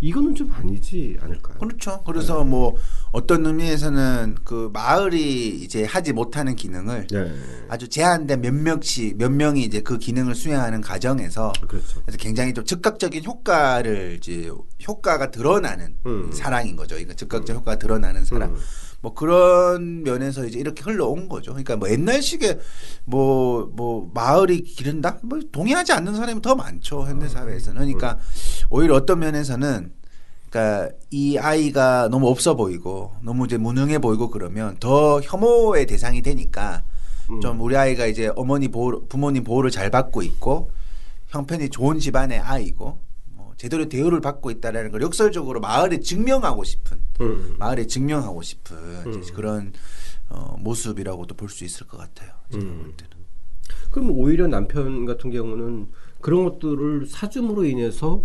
이거는 0.00 0.34
좀 0.34 0.50
아니지 0.52 1.18
않을까요? 1.20 1.58
그렇죠. 1.58 2.02
그래서 2.04 2.42
뭐 2.44 2.76
어떤 3.12 3.46
의미에서는 3.46 4.36
그 4.42 4.70
마을이 4.72 5.48
이제 5.50 5.84
하지 5.84 6.12
못하는 6.12 6.56
기능을 6.56 7.06
네, 7.08 7.34
아주 7.68 7.86
제한된 7.88 8.40
몇 8.40 8.54
명씩 8.54 9.18
몇 9.18 9.30
명이 9.30 9.62
이제 9.62 9.80
그 9.80 9.98
기능을 9.98 10.34
수행하는 10.34 10.80
과정에서 10.80 11.52
그렇죠. 11.68 12.00
그래서 12.02 12.18
굉장히 12.18 12.54
좀 12.54 12.64
즉각적인 12.64 13.24
효과를 13.24 14.16
이제 14.18 14.50
효과가 14.86 15.30
드러나는 15.30 15.94
음. 16.06 16.32
사랑인 16.32 16.74
거죠. 16.74 16.98
이거 16.98 17.12
즉각적 17.12 17.54
효과가 17.56 17.78
드러나는 17.78 18.24
사랑. 18.24 18.50
음. 18.50 18.56
뭐 19.00 19.14
그런 19.14 20.02
면에서 20.02 20.44
이제 20.46 20.58
이렇게 20.58 20.82
흘러온 20.82 21.28
거죠. 21.28 21.52
그러니까 21.52 21.76
뭐 21.76 21.88
옛날식의 21.90 22.58
뭐 23.04 23.66
뭐 23.76 24.10
마을이 24.14 24.62
기른다? 24.62 25.18
뭐 25.22 25.38
동의하지 25.52 25.92
않는 25.92 26.14
사람이 26.14 26.40
더 26.42 26.54
많죠. 26.54 27.06
현대 27.06 27.28
사회에서는. 27.28 27.80
그러니까 27.80 28.18
오히려 28.70 28.94
어떤 28.94 29.18
면에서는 29.18 29.92
그러니까 30.50 30.90
이 31.10 31.36
아이가 31.38 32.08
너무 32.08 32.28
없어 32.28 32.54
보이고 32.54 33.12
너무 33.22 33.44
이제 33.46 33.58
무능해 33.58 33.98
보이고 33.98 34.30
그러면 34.30 34.76
더 34.80 35.20
혐오의 35.20 35.86
대상이 35.86 36.22
되니까 36.22 36.82
음. 37.30 37.40
좀 37.40 37.60
우리 37.60 37.76
아이가 37.76 38.06
이제 38.06 38.30
어머니 38.36 38.68
보호 38.68 39.06
부모님 39.08 39.44
보호를 39.44 39.70
잘 39.70 39.90
받고 39.90 40.22
있고 40.22 40.70
형편이 41.28 41.68
좋은 41.70 41.98
집안의 41.98 42.38
아이고 42.38 42.84
뭐 42.84 42.98
제대로 43.56 43.88
대우를 43.88 44.20
받고 44.20 44.50
있다라는 44.50 44.90
걸 44.90 45.02
역설적으로 45.02 45.60
마을에 45.60 46.00
증명하고 46.00 46.64
싶은 46.64 46.98
음. 47.20 47.56
마을에 47.58 47.86
증명하고 47.86 48.42
싶은 48.42 48.76
음. 49.06 49.20
이제 49.22 49.32
그런 49.32 49.72
어, 50.28 50.56
모습이라고도 50.58 51.34
볼 51.36 51.48
수 51.48 51.64
있을 51.64 51.86
것 51.86 51.96
같아요. 51.98 52.30
제가 52.52 52.64
음. 52.64 52.78
볼 52.82 52.92
때는. 52.96 53.16
그럼 53.90 54.10
오히려 54.10 54.46
남편 54.46 55.06
같은 55.06 55.30
경우는 55.30 55.88
그런 56.20 56.44
것들을 56.44 57.06
사줌으로 57.06 57.64
인해서 57.64 58.22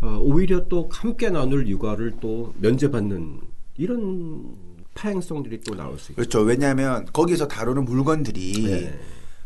어, 0.00 0.18
오히려 0.20 0.66
또 0.68 0.88
함께 0.92 1.30
나눌 1.30 1.66
육아를 1.68 2.14
또 2.20 2.54
면제받는 2.58 3.40
이런 3.76 4.56
파행성들이 4.94 5.60
또 5.62 5.74
나올 5.74 5.98
수 5.98 6.12
있죠. 6.12 6.14
그렇죠. 6.16 6.40
왜냐하면 6.40 7.04
거기서 7.12 7.48
다루는 7.48 7.84
물건들이 7.84 8.52
네. 8.66 9.00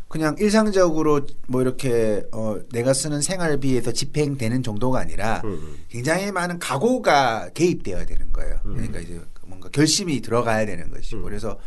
그냥 0.09 0.35
일상적으로 0.39 1.21
뭐 1.47 1.61
이렇게 1.61 2.23
어, 2.33 2.57
내가 2.73 2.93
쓰는 2.93 3.21
생활비에서 3.21 3.91
집행되는 3.93 4.63
정도가 4.63 4.99
아니라 4.99 5.41
음. 5.45 5.77
굉장히 5.87 6.31
많은 6.31 6.57
각오가 6.59 7.49
개입되어야 7.53 8.05
되는 8.05 8.33
거예요. 8.33 8.59
음. 8.65 8.73
그러니까 8.73 8.99
이제 8.99 9.21
뭔가 9.45 9.69
결심이 9.69 10.19
들어가야 10.19 10.65
되는 10.65 10.89
것이고 10.89 11.21
음. 11.21 11.23
그래서 11.23 11.57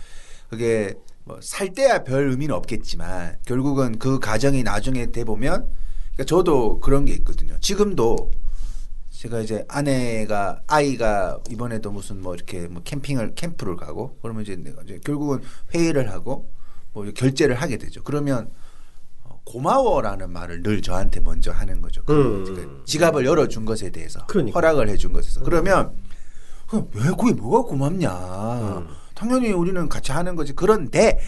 그게 0.51 0.93
뭐 1.25 1.39
살 1.41 1.73
때야 1.73 2.03
별 2.03 2.29
의미는 2.31 2.53
없겠지만 2.57 3.37
결국은 3.47 3.97
그 3.99 4.19
가정이 4.19 4.65
나중에 4.65 5.07
돼 5.13 5.23
보면 5.25 5.69
그러니까 6.15 6.25
저도 6.27 6.81
그런 6.81 7.05
게 7.05 7.13
있거든요. 7.15 7.57
지금도 7.61 8.33
제가 9.11 9.39
이제 9.41 9.65
아내가 9.69 10.61
아이가 10.67 11.39
이번에도 11.49 11.93
무슨 11.93 12.21
뭐 12.21 12.35
이렇게 12.35 12.67
뭐 12.67 12.83
캠핑을 12.83 13.37
캠프를 13.37 13.77
가고 13.77 14.19
그러면 14.21 14.43
이제 14.43 14.57
내가 14.57 14.83
이제 14.83 14.99
결국은 15.05 15.41
회의를 15.73 16.11
하고 16.11 16.51
뭐 16.93 17.05
결제를 17.15 17.57
하게 17.57 17.79
되죠. 17.79 18.03
그러면 18.03 18.51
어, 19.25 19.41
고마워라는 19.45 20.31
말을 20.31 20.63
늘 20.63 20.83
저한테 20.83 21.21
먼저 21.21 21.53
하는 21.53 21.81
거죠. 21.81 22.03
그 22.05 22.13
음. 22.13 22.45
그 22.45 22.83
지갑을 22.87 23.25
열어준 23.25 23.65
것에 23.65 23.91
대해서 23.91 24.25
그러니까. 24.27 24.59
허락을 24.59 24.89
해준 24.89 25.13
것에서 25.13 25.41
그러면 25.43 25.93
그럼 26.69 26.89
왜 26.95 27.05
그게 27.11 27.33
뭐가 27.35 27.69
고맙냐? 27.69 28.11
음. 28.11 28.89
당연히 29.15 29.53
우리는 29.53 29.89
같이 29.89 30.13
하는 30.13 30.37
거지. 30.37 30.53
그런데 30.55 31.19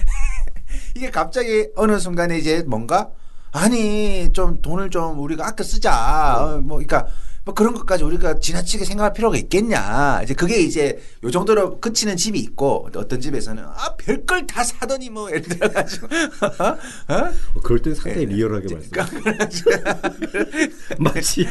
이게 0.96 1.10
갑자기 1.10 1.68
어느 1.76 1.98
순간에 1.98 2.38
이제 2.38 2.62
뭔가 2.66 3.10
아니 3.52 4.32
좀 4.32 4.60
돈을 4.60 4.90
좀 4.90 5.20
우리가 5.20 5.46
아껴 5.46 5.62
쓰자. 5.62 6.42
어, 6.42 6.60
뭐 6.60 6.78
그러니까 6.78 7.06
뭐 7.44 7.54
그런 7.54 7.74
것까지 7.74 8.04
우리가 8.04 8.38
지나치게 8.38 8.86
생각할 8.86 9.12
필요가 9.12 9.36
있겠냐. 9.36 10.22
이제 10.22 10.32
그게 10.32 10.60
이제 10.60 10.98
요 11.22 11.30
정도로 11.30 11.78
그치는 11.78 12.16
집이 12.16 12.38
있고 12.38 12.88
어떤 12.96 13.20
집에서는 13.20 13.62
아 13.62 13.94
별걸 13.98 14.46
다 14.46 14.64
사더니 14.64 15.10
뭐 15.10 15.28
예를 15.28 15.42
들어 15.42 15.70
가지고 15.70 16.06
어? 16.08 17.14
어, 17.14 17.60
그럴 17.62 17.82
땐 17.82 17.94
상당히 17.94 18.24
리얼하게 18.26 18.74
말씀. 18.74 18.90
마치 20.98 21.46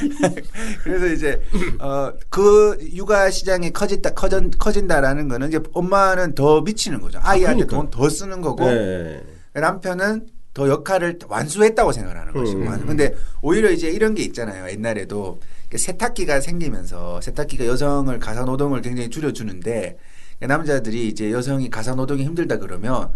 그래서 0.83 1.07
이제 1.07 1.41
어그 1.79 2.89
육아 2.93 3.29
시장이 3.29 3.71
커진다 3.71 4.11
커진 4.11 4.49
커진다라는 4.49 5.27
거는 5.27 5.49
이제 5.49 5.59
엄마는 5.73 6.33
더 6.33 6.61
미치는 6.61 7.01
거죠. 7.01 7.19
아이한테 7.21 7.65
그러니까요. 7.65 7.91
돈더 7.91 8.09
쓰는 8.09 8.41
거고 8.41 8.65
네. 8.65 9.21
남편은 9.53 10.27
더 10.53 10.69
역할을 10.69 11.17
완수했다고 11.27 11.91
생각하는 11.91 12.33
것이고. 12.33 12.61
음. 12.61 12.85
근데 12.85 13.15
오히려 13.41 13.71
이제 13.71 13.89
이런 13.89 14.13
게 14.13 14.23
있잖아요. 14.23 14.69
옛날에도 14.69 15.39
세탁기가 15.77 16.39
생기면서 16.41 17.21
세탁기가 17.21 17.65
여성을 17.65 18.17
가사 18.19 18.43
노동을 18.43 18.81
굉장히 18.81 19.09
줄여주는데 19.09 19.97
남자들이 20.41 21.07
이제 21.07 21.31
여성이 21.31 21.69
가사 21.69 21.95
노동이 21.95 22.23
힘들다 22.23 22.57
그러면 22.57 23.11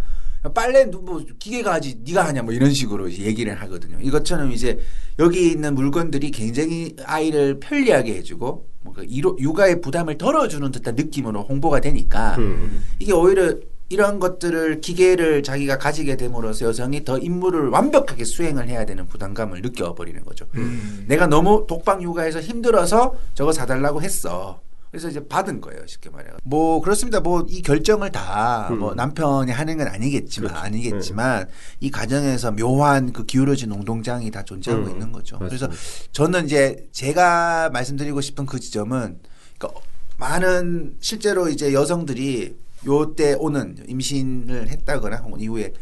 빨래 0.54 0.86
뭐 0.86 1.26
기계가 1.40 1.74
하지 1.74 2.00
네가 2.06 2.26
하냐 2.28 2.44
뭐 2.44 2.54
이런 2.54 2.72
식으로 2.72 3.12
얘기를 3.12 3.54
하거든요. 3.62 3.98
이것처럼 4.00 4.52
이제 4.52 4.80
여기 5.20 5.52
있는 5.52 5.74
물건들이 5.76 6.32
굉장히 6.32 6.96
아이를 7.04 7.60
편리하게 7.60 8.16
해주고 8.18 8.68
이로- 9.10 9.38
육아의 9.40 9.82
부담을 9.82 10.18
덜어주는 10.18 10.72
듯한 10.72 10.96
느낌으로 10.96 11.44
홍보가 11.44 11.82
되니까 11.82 12.36
음. 12.38 12.84
이게 13.00 13.12
오히려 13.12 13.56
이런 13.90 14.20
것들을 14.20 14.82
기계를 14.82 15.44
자기가 15.44 15.78
가지게 15.78 16.18
됨으로써 16.18 16.66
여성이 16.66 17.06
더 17.06 17.18
임무를 17.18 17.70
완벽하게 17.70 18.26
수행을 18.26 18.68
해야 18.68 18.86
되는 18.86 19.08
부담감을 19.08 19.62
느껴버리는 19.62 20.24
거죠. 20.26 20.46
음. 20.56 21.06
내가 21.08 21.28
너무 21.28 21.66
독방 21.68 22.02
육아해서 22.04 22.42
힘들어서 22.42 23.16
저거 23.34 23.52
사달라고 23.54 24.02
했어. 24.02 24.60
그래서 24.92 25.10
이제 25.10 25.26
받은 25.28 25.60
거예요, 25.62 25.86
쉽게 25.86 26.10
말해. 26.10 26.30
뭐 26.44 26.82
그렇습니다. 26.82 27.20
뭐 27.20 27.46
이 27.50 27.62
결정을 27.62 28.12
다뭐 28.12 28.92
음. 28.92 28.96
남편이 28.96 29.52
하는 29.52 29.78
건 29.78 29.88
아니겠지만 29.88 30.50
그렇죠. 30.50 30.66
아니겠지만 30.66 31.48
이 31.82 31.92
가정에서 31.92 32.52
묘한 32.52 33.12
그 33.14 33.26
기울어진 33.26 33.72
운동장이 33.72 34.32
다 34.32 34.44
존재하고 34.44 34.86
음. 34.86 34.92
있는 34.92 35.12
거죠. 35.12 35.38
그래서 35.40 35.68
맞습니다. 35.68 36.08
저는 36.14 36.46
이제 36.46 36.88
제가 36.92 37.70
말씀드리고 37.72 38.22
싶은 38.22 38.46
그 38.46 38.60
지점은 38.60 39.20
그러니까 39.58 39.82
많은 40.18 40.96
실제로 41.00 41.48
이제 41.50 41.74
여성들이 41.74 42.56
요때 42.88 43.36
오는 43.40 43.78
임신을 43.88 44.70
했다거나 44.70 45.18
혹은 45.18 45.40
이후에 45.40 45.74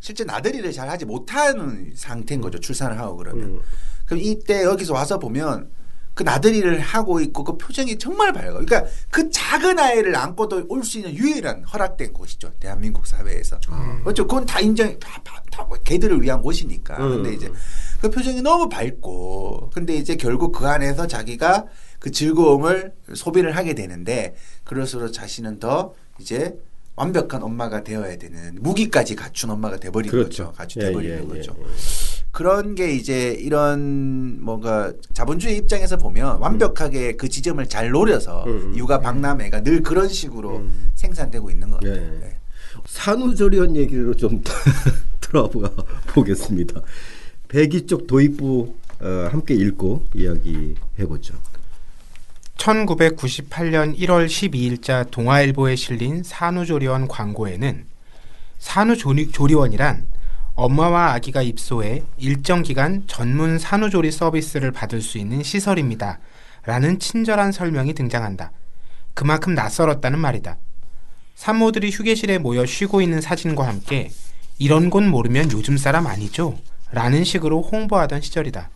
실제 0.00 0.24
나들이를 0.24 0.72
잘 0.72 0.88
하지 0.88 1.04
못하는 1.04 1.92
상태인 1.94 2.40
거죠. 2.40 2.58
출산을 2.58 2.98
하고 2.98 3.16
그러면. 3.16 3.44
음. 3.46 3.60
그럼 4.06 4.20
이때 4.22 4.62
여기서 4.64 4.94
와서 4.94 5.18
보면 5.18 5.70
그 6.14 6.22
나들이를 6.24 6.78
하고 6.80 7.20
있고 7.20 7.42
그 7.42 7.56
표정이 7.56 7.98
정말 7.98 8.32
밝아요. 8.34 8.52
그러니까 8.64 8.84
그 9.10 9.30
작은 9.30 9.78
아이를 9.78 10.14
안고도 10.14 10.66
올 10.68 10.84
수 10.84 10.98
있는 10.98 11.14
유일한 11.14 11.64
허락된 11.64 12.12
곳이죠. 12.12 12.52
대한민국 12.60 13.06
사회에서. 13.06 13.58
그렇죠. 14.02 14.26
그건 14.26 14.44
다 14.44 14.60
인정, 14.60 14.98
다, 14.98 15.20
다, 15.24 15.42
다 15.50 15.66
걔들을 15.84 16.20
위한 16.20 16.42
곳이니까. 16.42 16.96
음. 16.98 17.22
근데 17.22 17.34
이제 17.34 17.50
그 18.00 18.10
표정이 18.10 18.42
너무 18.42 18.68
밝고 18.68 19.70
근데 19.72 19.94
이제 19.94 20.16
결국 20.16 20.52
그 20.52 20.66
안에서 20.68 21.06
자기가 21.06 21.64
그 21.98 22.10
즐거움을 22.10 22.92
소비를 23.14 23.56
하게 23.56 23.74
되는데 23.74 24.34
그럴수록 24.64 25.12
자신은 25.12 25.60
더 25.60 25.94
이제 26.22 26.56
완벽한 26.94 27.42
엄마가 27.42 27.82
되어야 27.82 28.16
되는 28.16 28.58
무기까지 28.60 29.16
갖춘 29.16 29.50
엄마가 29.50 29.78
돼버리는 29.78 30.10
그렇죠. 30.10 30.46
거죠. 30.46 30.56
갖추 30.56 30.78
예, 30.80 30.86
돼버리는 30.86 31.18
예, 31.18 31.22
예, 31.22 31.26
거죠. 31.26 31.56
예. 31.58 31.64
그런 32.30 32.74
게 32.74 32.92
이제 32.92 33.32
이런 33.32 34.42
뭔가 34.42 34.92
자본주의 35.12 35.56
입장에서 35.58 35.96
보면 35.98 36.38
완벽하게 36.38 37.16
그 37.16 37.28
지점을 37.28 37.66
잘 37.68 37.90
노려서 37.90 38.44
음. 38.46 38.74
육아 38.76 39.00
박람회가 39.00 39.62
늘 39.62 39.82
그런 39.82 40.08
식으로 40.08 40.58
음. 40.58 40.92
생산되고 40.94 41.50
있는 41.50 41.70
것 41.70 41.80
같아요. 41.80 41.94
네. 41.94 42.18
네. 42.20 42.36
산후조리원 42.86 43.76
얘기로 43.76 44.14
좀 44.14 44.42
들어가 45.20 45.68
보겠습니다. 46.08 46.80
배기 47.48 47.86
쪽 47.86 48.06
도입부 48.06 48.74
어, 49.00 49.28
함께 49.30 49.54
읽고 49.54 50.06
이야기해 50.14 51.06
보죠. 51.08 51.34
1998년 52.62 53.98
1월 53.98 54.26
12일자 54.26 55.10
동아일보에 55.10 55.74
실린 55.74 56.22
산후조리원 56.22 57.08
광고에는 57.08 57.86
산후조리원이란 58.58 60.06
엄마와 60.54 61.12
아기가 61.14 61.42
입소해 61.42 62.04
일정 62.18 62.62
기간 62.62 63.02
전문 63.08 63.58
산후조리 63.58 64.12
서비스를 64.12 64.70
받을 64.70 65.02
수 65.02 65.18
있는 65.18 65.42
시설입니다. 65.42 66.20
라는 66.64 67.00
친절한 67.00 67.50
설명이 67.50 67.94
등장한다. 67.94 68.52
그만큼 69.14 69.54
낯설었다는 69.54 70.20
말이다. 70.20 70.56
산모들이 71.34 71.90
휴게실에 71.90 72.38
모여 72.38 72.64
쉬고 72.64 73.00
있는 73.00 73.20
사진과 73.20 73.66
함께 73.66 74.10
이런 74.58 74.90
곳 74.90 75.02
모르면 75.02 75.50
요즘 75.50 75.76
사람 75.76 76.06
아니죠? 76.06 76.56
라는 76.92 77.24
식으로 77.24 77.62
홍보하던 77.62 78.20
시절이다. 78.20 78.70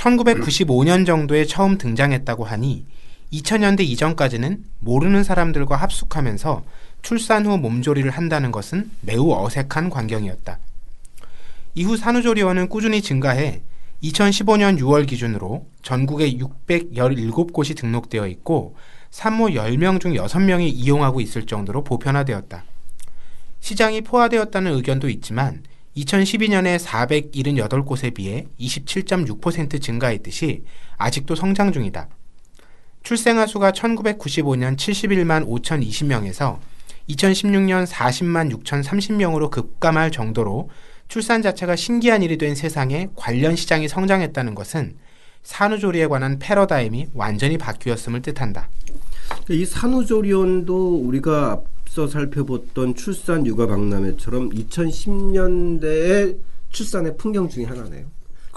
1995년 0.00 1.04
정도에 1.04 1.44
처음 1.44 1.76
등장했다고 1.76 2.44
하니 2.44 2.86
2000년대 3.32 3.80
이전까지는 3.80 4.64
모르는 4.80 5.22
사람들과 5.22 5.76
합숙하면서 5.76 6.64
출산 7.02 7.46
후 7.46 7.58
몸조리를 7.58 8.10
한다는 8.10 8.50
것은 8.50 8.90
매우 9.02 9.32
어색한 9.32 9.90
광경이었다. 9.90 10.58
이후 11.74 11.96
산후조리원은 11.96 12.68
꾸준히 12.68 13.02
증가해 13.02 13.62
2015년 14.02 14.78
6월 14.80 15.06
기준으로 15.06 15.66
전국에 15.82 16.32
617곳이 16.32 17.76
등록되어 17.76 18.26
있고 18.28 18.76
산모 19.10 19.48
10명 19.48 20.00
중 20.00 20.14
6명이 20.14 20.70
이용하고 20.72 21.20
있을 21.20 21.46
정도로 21.46 21.84
보편화되었다. 21.84 22.64
시장이 23.60 24.00
포화되었다는 24.00 24.72
의견도 24.72 25.10
있지만 25.10 25.62
2012년에 25.96 26.78
478곳에 26.78 28.14
비해 28.14 28.46
27.6% 28.60 29.80
증가했듯이 29.80 30.62
아직도 30.96 31.34
성장 31.34 31.72
중이다. 31.72 32.08
출생아 33.02 33.46
수가 33.46 33.72
1995년 33.72 34.76
71만 34.76 35.46
5,020명에서 35.46 36.58
2016년 37.08 37.86
40만 37.86 38.52
6,030명으로 38.62 39.50
급감할 39.50 40.10
정도로 40.10 40.70
출산 41.08 41.42
자체가 41.42 41.74
신기한 41.74 42.22
일이 42.22 42.38
된 42.38 42.54
세상에 42.54 43.08
관련 43.16 43.56
시장이 43.56 43.88
성장했다는 43.88 44.54
것은 44.54 44.96
산후조리에 45.42 46.06
관한 46.06 46.38
패러다임이 46.38 47.08
완전히 47.14 47.58
바뀌었음을 47.58 48.22
뜻한다. 48.22 48.68
이 49.48 49.64
산후조리원도 49.64 50.98
우리가 50.98 51.60
앞서 51.90 52.06
살펴봤던 52.06 52.94
출산 52.94 53.44
육아 53.44 53.66
박람회처럼 53.66 54.50
2010년대의 54.50 56.38
출산의 56.70 57.16
풍경 57.16 57.48
중에 57.48 57.64
하나네요. 57.64 58.06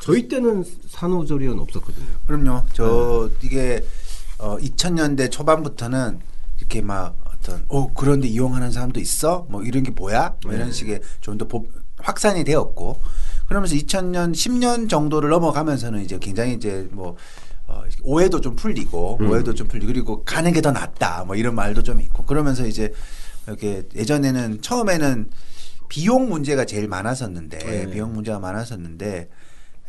저희 0.02 0.28
때는 0.28 0.64
산후조리원 0.88 1.60
없었거든요. 1.60 2.06
그럼요. 2.28 2.64
저 2.74 3.30
이게 3.42 3.84
어 4.38 4.58
2000년대 4.58 5.32
초반부터는 5.32 6.20
이렇게 6.60 6.82
막 6.82 7.16
어떤 7.26 7.66
어 7.70 7.92
그런데 7.94 8.28
이용하는 8.28 8.72
사람도 8.72 9.00
있어? 9.00 9.48
뭐 9.50 9.64
이런 9.64 9.82
게 9.84 9.90
뭐야? 9.92 10.36
뭐 10.44 10.54
이런 10.54 10.72
식의 10.72 11.02
좀 11.22 11.38
더 11.38 11.48
확산이 11.98 12.44
되었고 12.44 13.00
그러면서 13.48 13.76
2000년 13.76 14.34
10년 14.34 14.90
정도를 14.90 15.30
넘어가면서는 15.30 16.02
이제 16.04 16.18
굉장히 16.20 16.54
이제 16.54 16.88
뭐 16.92 17.16
어, 17.68 17.84
오해도 18.04 18.42
좀 18.42 18.56
풀리고 18.56 19.20
오해도 19.22 19.54
좀 19.54 19.68
풀리고 19.68 19.88
그리고 19.88 20.24
가는 20.24 20.52
게 20.52 20.62
더 20.62 20.72
낫다 20.72 21.24
뭐 21.26 21.36
이런 21.36 21.56
말도 21.56 21.84
좀 21.84 22.02
있고 22.02 22.24
그러면서 22.26 22.66
이제 22.66 22.94
이렇게 23.48 23.84
예전에는 23.96 24.62
처음에는 24.62 25.30
비용 25.90 26.30
문제가 26.30 26.66
제일 26.66 26.88
많았었는데 26.88 27.58
네. 27.58 27.90
비용 27.90 28.14
문제가 28.14 28.40
많았었는데 28.40 29.30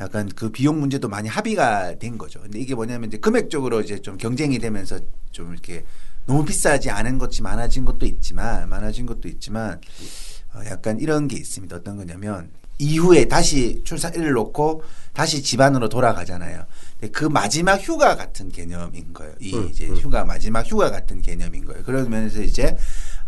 약간 0.00 0.28
그 0.34 0.50
비용 0.50 0.80
문제도 0.80 1.08
많이 1.08 1.28
합의가 1.28 1.98
된 1.98 2.18
거죠. 2.18 2.40
근데 2.40 2.58
이게 2.58 2.74
뭐냐면 2.74 3.08
이제 3.08 3.16
금액적으로 3.18 3.80
이제 3.80 4.00
좀 4.00 4.16
경쟁이 4.18 4.58
되면서 4.58 4.98
좀 5.30 5.52
이렇게 5.52 5.84
너무 6.26 6.44
비싸지 6.44 6.90
않은 6.90 7.18
것이 7.18 7.42
많아진 7.42 7.84
것도 7.84 8.06
있지만 8.06 8.68
많아진 8.68 9.06
것도 9.06 9.28
있지만 9.28 9.80
어, 10.54 10.60
약간 10.66 10.98
이런 10.98 11.28
게 11.28 11.36
있습니다. 11.36 11.76
어떤 11.76 11.96
거냐면 11.96 12.50
이후에 12.78 13.26
다시 13.26 13.82
출산일을 13.84 14.32
놓고 14.32 14.82
다시 15.12 15.42
집안으로 15.42 15.88
돌아가잖아요. 15.88 16.64
그 17.08 17.24
마지막 17.24 17.80
휴가 17.80 18.16
같은 18.16 18.50
개념인 18.50 19.12
거예요. 19.12 19.34
이 19.40 19.54
음, 19.54 19.68
이제 19.70 19.88
음. 19.88 19.96
휴가 19.96 20.24
마지막 20.24 20.66
휴가 20.66 20.90
같은 20.90 21.22
개념인 21.22 21.64
거예요. 21.64 21.82
그러면서 21.82 22.42
이제 22.42 22.76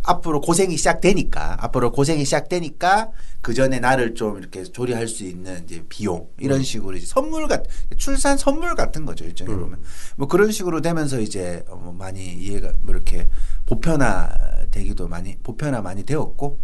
앞으로 0.06 0.40
고생이 0.40 0.76
시작되니까 0.76 1.64
앞으로 1.64 1.90
고생이 1.90 2.24
시작되니까 2.24 3.10
그 3.42 3.54
전에 3.54 3.80
나를 3.80 4.14
좀 4.14 4.38
이렇게 4.38 4.62
조리할 4.62 5.08
수 5.08 5.24
있는 5.24 5.64
이제 5.64 5.84
비용 5.88 6.28
이런 6.38 6.62
식으로 6.62 6.96
이제 6.96 7.06
선물 7.06 7.48
같 7.48 7.64
출산 7.96 8.38
선물 8.38 8.74
같은 8.76 9.04
거죠 9.04 9.24
일종에 9.24 9.52
음. 9.52 9.60
보면 9.60 9.82
뭐 10.16 10.28
그런 10.28 10.52
식으로 10.52 10.80
되면서 10.80 11.20
이제 11.20 11.64
어, 11.68 11.76
뭐 11.76 11.92
많이 11.92 12.24
이해가 12.24 12.72
뭐 12.82 12.94
이렇게 12.94 13.28
보편화 13.66 14.30
되기도 14.70 15.08
많이 15.08 15.36
보편화 15.42 15.82
많이 15.82 16.04
되었고 16.04 16.60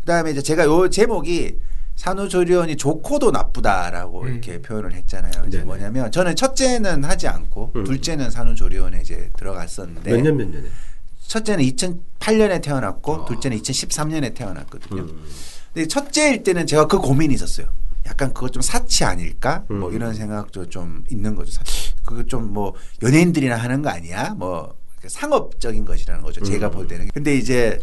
그다음에 0.00 0.32
이제 0.32 0.42
제가 0.42 0.64
요 0.64 0.90
제목이 0.90 1.58
산후조리원이 1.96 2.76
좋고도 2.76 3.30
나쁘다라고 3.30 4.22
음. 4.22 4.28
이렇게 4.28 4.60
표현을 4.60 4.92
했잖아요. 4.94 5.44
이제. 5.46 5.58
뭐냐면 5.58 6.10
저는 6.10 6.34
첫째는 6.36 7.04
하지 7.04 7.28
않고 7.28 7.72
음. 7.76 7.84
둘째는 7.84 8.30
산후조리원에 8.30 9.00
이제 9.02 9.30
들어갔었는데 9.38 10.10
몇 10.10 10.22
년 10.22 10.36
몇 10.36 10.48
년에? 10.48 10.66
첫째는 11.28 11.64
2008년에 11.64 12.62
태어났고 12.62 13.12
어. 13.12 13.24
둘째는 13.26 13.56
2013년에 13.58 14.34
태어났거든요. 14.34 15.02
음. 15.02 15.24
근데 15.72 15.86
첫째일 15.88 16.42
때는 16.42 16.66
제가 16.66 16.86
그 16.86 16.98
고민이 16.98 17.34
있었어요. 17.34 17.66
약간 18.06 18.34
그거 18.34 18.48
좀 18.48 18.60
사치 18.62 19.04
아닐까? 19.04 19.64
뭐 19.68 19.88
음. 19.88 19.94
이런 19.94 20.12
생각도 20.14 20.68
좀 20.68 21.04
있는 21.10 21.34
거죠. 21.36 21.52
사- 21.52 21.62
그거 22.04 22.22
좀 22.24 22.52
뭐 22.52 22.74
연예인들이나 23.02 23.56
하는 23.56 23.80
거 23.80 23.90
아니야? 23.90 24.34
뭐 24.36 24.74
상업적인 25.06 25.84
것이라는 25.84 26.22
거죠. 26.22 26.42
제가 26.42 26.66
음. 26.66 26.70
볼 26.72 26.86
때는. 26.88 27.08
근데 27.14 27.36
이제 27.36 27.78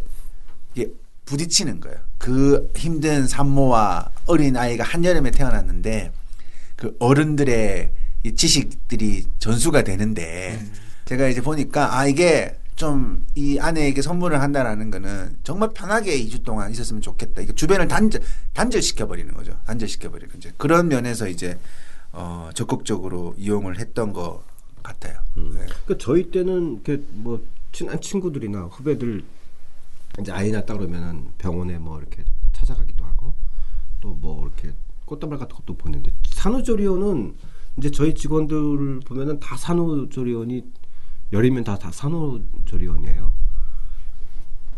부딪히는 1.30 1.80
거예요. 1.80 1.98
그 2.18 2.72
힘든 2.76 3.28
산모와 3.28 4.10
어린 4.26 4.58
아이가 4.58 4.84
한여름에 4.84 5.32
태어났는데 5.32 6.12
그 6.76 6.96
어른들의 7.00 7.92
이 8.24 8.36
지식들이 8.36 9.26
전수가 9.38 9.84
되는데 9.84 10.60
제가 11.06 11.28
이제 11.28 11.42
보니까 11.42 11.98
아 11.98 12.08
이게 12.08 12.56
좀 12.76 13.20
이 13.36 13.60
아내에게 13.60 14.02
선물을 14.02 14.42
한다라는 14.42 14.92
거는 14.92 15.38
정말 15.44 15.70
편하게 15.74 16.18
2주 16.26 16.44
동안 16.44 16.72
있었으면 16.72 17.02
좋겠다. 17.02 17.42
이게 17.42 17.54
주변을 17.54 17.88
단절 17.88 18.22
단절시켜 18.54 19.08
버리는 19.08 19.34
거죠. 19.34 19.58
단절시켜 19.66 20.10
버리는 20.10 20.34
이제 20.38 20.52
그런 20.58 20.88
면에서 20.90 21.28
이제 21.30 21.58
어 22.12 22.50
적극적으로 22.54 23.36
이용을 23.38 23.80
했던 23.80 24.12
것 24.14 24.44
같아요. 24.84 25.20
음. 25.38 25.52
네. 25.56 25.68
그 25.86 25.98
저희 25.98 26.32
때는 26.32 26.82
이렇게 26.86 27.02
뭐 27.12 27.42
친한 27.72 28.02
친구들이나 28.02 28.64
후배들 28.72 29.24
이제 30.22 30.32
아이 30.32 30.52
낳다 30.52 30.74
그러면은 30.76 31.32
병원에 31.38 31.78
뭐 31.80 31.98
이렇게 32.00 32.24
찾아가기도 32.54 33.04
하고 33.06 33.34
또 34.02 34.14
뭐 34.14 34.44
이렇게 34.46 34.74
꽃다발 35.06 35.38
같은 35.40 35.56
것도 35.56 35.76
보는데 35.78 36.12
산후조리원은 36.30 37.36
이제 37.78 37.90
저희 37.92 38.14
직원들 38.14 39.00
보면은 39.02 39.40
다 39.40 39.58
산후조리원이 39.58 40.64
열이면 41.34 41.64
다 41.64 41.78
다 41.78 41.92
산후조리원이에요. 41.92 43.32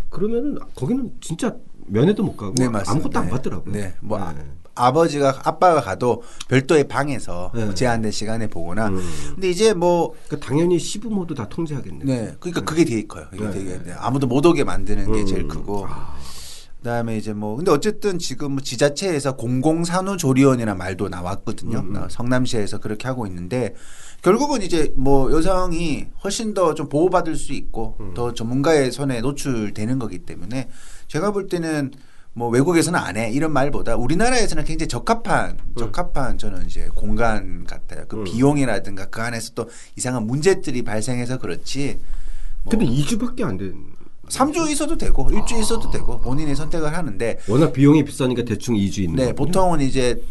그러면은 0.10 0.58
거기는 0.76 1.12
진짜 1.22 1.56
면회도 1.88 2.24
못 2.24 2.36
가고 2.38 2.54
네. 2.56 2.66
아무것도 2.66 3.20
안 3.20 3.26
네. 3.26 3.32
받더라고요. 3.32 3.74
네. 3.74 3.96
뭐 4.02 4.18
아, 4.20 4.34
네. 4.34 4.44
아버지가 4.76 5.42
아빠가 5.44 5.82
가도 5.82 6.24
별도의 6.48 6.88
방에서 6.88 7.52
네. 7.54 7.66
뭐 7.66 7.74
제한된 7.74 8.12
시간에 8.12 8.48
보거나 8.48 8.88
음. 8.88 9.02
근데 9.36 9.50
이제 9.50 9.74
뭐 9.74 10.14
그러니까 10.28 10.48
당연히 10.48 10.80
시부모도 10.80 11.36
다 11.36 11.48
통제하겠네요. 11.50 12.06
네. 12.06 12.36
그러니까 12.40 12.62
그게 12.62 12.86
되게 12.86 13.06
커요. 13.08 13.26
이게 13.34 13.44
네. 13.46 13.52
되게 13.52 13.84
네. 13.84 13.94
아무도 13.98 14.28
못 14.28 14.46
오게 14.46 14.64
만드는 14.64 15.12
게 15.12 15.22
음. 15.22 15.26
제일 15.26 15.48
크고. 15.48 15.86
아. 15.90 16.16
그다음에 16.78 17.16
이제 17.16 17.32
뭐 17.32 17.56
근데 17.58 17.70
어쨌든 17.70 18.18
지금 18.18 18.54
뭐 18.54 18.62
지자체에서 18.64 19.36
공공산후조리원이라는 19.36 20.78
말도 20.80 21.10
나왔거든요. 21.10 21.78
음, 21.80 21.96
음. 21.96 22.02
어, 22.02 22.08
성남시에서 22.10 22.80
그렇게 22.80 23.08
하고 23.08 23.28
있는데 23.28 23.76
결국은 24.24 24.64
이제 24.64 24.92
뭐 24.96 25.32
여성이 25.32 26.08
훨씬 26.24 26.56
더 26.56 26.74
좀 26.74 26.90
보호받을 26.90 27.36
수 27.36 27.54
있고 27.54 27.98
음. 28.00 28.14
더 28.16 28.34
전문가의 28.34 28.92
손에 28.92 29.22
노출되는 29.22 30.00
거기 30.00 30.20
때문에 30.20 30.70
제가 31.08 31.30
볼 31.32 31.48
때는 31.48 31.92
뭐 32.34 32.50
외국에서는 32.50 32.98
안 32.98 33.18
해 33.18 33.30
이런 33.32 33.52
말보다 33.52 33.96
우리나라에서는 33.96 34.64
굉장히 34.64 34.88
적합한 34.88 35.58
적합한 35.78 36.38
저는 36.38 36.66
이제 36.66 36.90
공간 36.96 37.66
같아요. 37.66 38.06
그 38.08 38.18
음. 38.18 38.24
비용이라든가 38.24 39.06
그 39.08 39.22
안에서 39.22 39.52
또 39.54 39.70
이상한 39.98 40.26
문제들이 40.28 40.82
발생해서 40.84 41.38
그렇지. 41.40 42.00
뭐 42.64 42.72
근데 42.72 42.86
2주밖에 42.86 43.44
안 43.44 43.58
된. 43.58 43.76
3주 44.30 44.70
있어도 44.72 44.98
되고 44.98 45.30
일주 45.30 45.60
있어도 45.60 45.92
되고 45.92 46.18
본인이 46.22 46.56
선택을 46.56 46.96
하는데 46.96 47.38
워낙 47.50 47.74
비용이 47.74 48.06
비싸니까 48.06 48.44
대충 48.44 48.76
2주 48.76 49.00
있는 49.00 49.16
네 49.18 49.26
거군요. 49.34 49.36
보통은 49.36 49.82
이제 49.82 50.24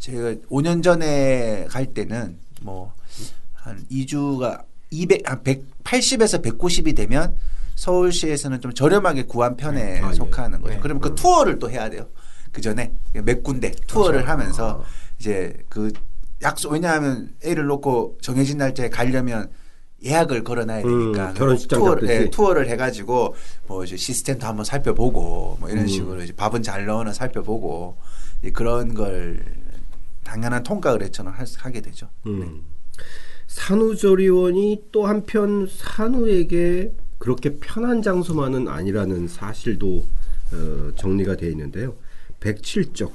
제가 0.00 0.34
5년 0.50 0.82
전에 0.82 1.66
갈 1.70 1.86
때는 1.86 2.36
뭐 2.62 2.92
한 3.64 3.82
2주가 3.90 4.62
200, 4.90 5.28
한 5.28 5.42
180에서 5.42 6.42
190이 6.42 6.94
되면 6.94 7.34
서울시에서는 7.74 8.60
좀 8.60 8.72
저렴하게 8.72 9.24
구한 9.24 9.56
편에 9.56 10.00
아, 10.00 10.10
예. 10.10 10.14
속하는 10.14 10.60
거죠. 10.60 10.74
네. 10.74 10.80
그러면 10.82 11.00
그 11.00 11.10
음. 11.10 11.14
투어를 11.14 11.58
또 11.58 11.70
해야 11.70 11.90
돼요. 11.90 12.08
그 12.52 12.60
전에 12.60 12.92
몇 13.12 13.42
군데 13.42 13.72
투어를 13.86 14.22
그렇죠. 14.22 14.30
하면서 14.30 14.80
아. 14.82 14.84
이제 15.18 15.56
그 15.68 15.92
약속 16.42 16.72
왜냐하면 16.72 17.34
애를 17.42 17.66
놓고 17.66 18.18
정해진 18.20 18.58
날짜에 18.58 18.90
가려면 18.90 19.50
예약을 20.04 20.44
걸어놔야 20.44 20.82
음, 20.84 21.12
되니까 21.12 21.32
결혼식장 21.32 21.78
투어, 21.80 21.90
잡듯이. 21.92 22.12
예, 22.12 22.30
투어를 22.30 22.68
해가지고 22.68 23.34
뭐 23.66 23.84
이제 23.84 23.96
시스템도 23.96 24.46
한번 24.46 24.64
살펴보고 24.64 25.56
뭐 25.58 25.68
음. 25.68 25.74
이런 25.74 25.86
식으로 25.88 26.22
이제 26.22 26.32
밥은 26.34 26.62
잘 26.62 26.84
넣어나 26.86 27.12
살펴보고 27.12 27.96
그런 28.52 28.92
걸 28.94 29.42
당연한 30.22 30.62
통과를 30.62 31.10
할- 31.32 31.46
하게 31.58 31.80
되죠. 31.80 32.08
음. 32.26 32.62
산후조리원이 33.46 34.84
또 34.92 35.06
한편 35.06 35.66
산후에게 35.70 36.92
그렇게 37.24 37.56
편한 37.56 38.02
장소만은 38.02 38.68
아니라는 38.68 39.28
사실도 39.28 40.04
어, 40.52 40.90
정리가 40.94 41.36
되어 41.36 41.48
있는데요. 41.48 41.94
107적 42.40 43.12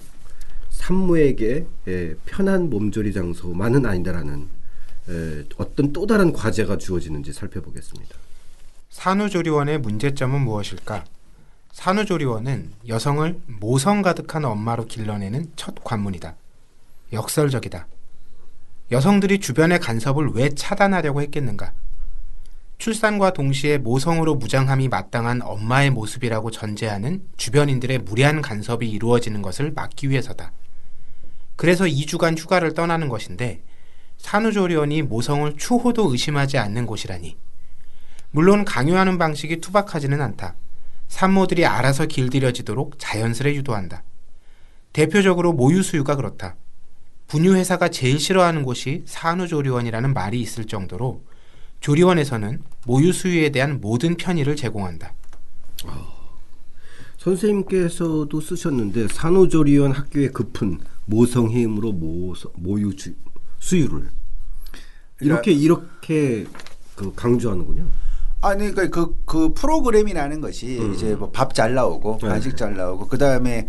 산모에게 0.72 1.67
예, 1.88 2.15
편한 2.26 2.72
몸조리 2.72 3.13
장소만은 3.13 3.86
아니다라는 3.86 4.48
에, 5.10 5.45
어떤 5.58 5.93
또 5.93 6.08
다른 6.08 6.34
과제가 6.34 6.80
주어지는지 6.80 7.34
살펴보겠습니다. 7.34 8.15
산후조리원의 8.89 9.78
문제점은 9.78 10.41
무엇일까? 10.41 11.06
산후조리원은 11.74 12.72
여성을 12.88 13.39
모성 13.60 14.02
가득한 14.02 14.43
엄마로 14.43 14.86
길러내는 14.86 15.52
첫 15.56 15.76
관문이다. 15.84 16.36
역설적이다. 17.13 17.86
여성들이 18.89 19.39
주변의 19.39 19.80
간섭을 19.80 20.30
왜 20.30 20.50
차단하려고 20.50 21.22
했겠는가? 21.22 21.74
출산과 22.79 23.33
동시에 23.33 23.77
모성으로 23.77 24.35
무장함이 24.35 24.87
마땅한 24.87 25.41
엄마의 25.43 25.89
모습이라고 25.89 26.49
전제하는 26.49 27.21
주변인들의 27.35 27.99
무리한 27.99 28.41
간섭이 28.41 28.89
이루어지는 28.89 29.41
것을 29.41 29.71
막기 29.71 30.09
위해서다. 30.09 30.53
그래서 31.57 31.83
2주간 31.83 32.37
휴가를 32.37 32.73
떠나는 32.73 33.09
것인데 33.09 33.61
산후조리원이 34.17 35.01
모성을 35.01 35.53
추호도 35.57 36.09
의심하지 36.09 36.57
않는 36.57 36.85
곳이라니. 36.85 37.35
물론 38.31 38.63
강요하는 38.63 39.17
방식이 39.17 39.59
투박하지는 39.59 40.21
않다. 40.21 40.55
산모들이 41.09 41.65
알아서 41.65 42.05
길들여지도록 42.05 42.97
자연스레 42.97 43.55
유도한다. 43.55 44.03
대표적으로 44.93 45.51
모유수유가 45.51 46.15
그렇다. 46.15 46.55
분유회사가 47.27 47.89
제일 47.89 48.19
싫어하는 48.19 48.63
곳이 48.63 49.03
산후조리원이라는 49.05 50.13
말이 50.13 50.39
있을 50.39 50.65
정도로 50.65 51.21
조리원에서는 51.79 52.61
모유 52.85 53.13
수유에 53.13 53.49
대한 53.49 53.79
모든 53.81 54.15
편의를 54.15 54.55
제공한다. 54.55 55.13
선생님께서도 57.17 58.39
쓰셨는데 58.39 59.07
산후조리원 59.09 59.91
학교의 59.91 60.31
급은 60.31 60.79
모성해임으로 61.05 61.91
모, 61.93 62.33
모유 62.55 62.95
주, 62.95 63.13
수유를 63.59 64.09
이렇게 65.21 65.51
이렇게 65.51 66.45
그 66.95 67.13
강조하는군요. 67.15 67.87
아니 68.41 68.71
그러니까 68.71 69.05
그, 69.05 69.15
그 69.25 69.53
프로그램이라는 69.53 70.39
것이 70.39 70.79
이제 70.95 71.15
뭐 71.15 71.29
밥 71.31 71.53
잘 71.53 71.73
나오고 71.73 72.19
네. 72.21 72.29
간식 72.29 72.55
잘 72.55 72.75
나오고 72.77 73.07
그 73.07 73.17
다음에 73.17 73.67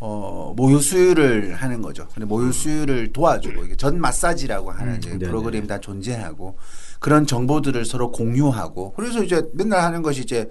어 0.00 0.52
모유 0.56 0.80
수유를 0.80 1.54
하는 1.54 1.82
거죠. 1.82 2.06
근데 2.14 2.24
모유 2.24 2.52
수유를 2.52 3.12
도와주고 3.12 3.64
이게 3.64 3.76
전 3.76 4.00
마사지라고 4.00 4.70
하는 4.70 4.98
이제 4.98 5.10
네네. 5.10 5.26
프로그램이 5.26 5.66
다 5.66 5.80
존재하고 5.80 6.56
그런 7.00 7.26
정보들을 7.26 7.84
서로 7.84 8.12
공유하고 8.12 8.92
그래서 8.94 9.22
이제 9.24 9.42
맨날 9.54 9.82
하는 9.82 10.02
것이 10.02 10.20
이제 10.22 10.48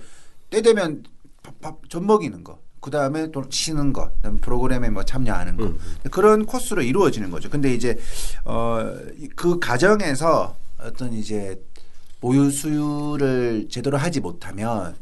때 0.49 0.61
되면 0.61 1.03
밥, 1.43 1.61
밥, 1.61 1.89
젖 1.89 2.03
먹이는 2.03 2.43
거. 2.43 2.59
그 2.79 2.91
다음에 2.91 3.31
또 3.31 3.43
쉬는 3.49 3.91
거, 3.91 4.11
그다음에 4.17 4.39
프로그램에 4.39 4.89
뭐 4.89 5.03
참여하는 5.03 5.57
거 5.57 5.73
그런 6.11 6.45
코스로 6.45 6.81
이루어지는 6.81 7.31
거죠. 7.31 7.49
근데 7.49 7.73
이제 7.73 7.97
어그 8.43 9.59
과정에서 9.59 10.55
어떤 10.79 11.13
이제 11.13 11.59
모유 12.21 12.49
수유를 12.51 13.67
제대로 13.69 13.97
하지 13.97 14.19
못하면 14.19 14.95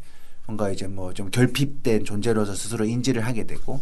뭔가 0.45 0.69
이제 0.69 0.87
뭐 0.87 1.13
좀 1.13 1.29
결핍된 1.31 2.05
존재로서 2.05 2.53
스스로 2.55 2.85
인지를 2.85 3.25
하게 3.25 3.45
되고 3.45 3.79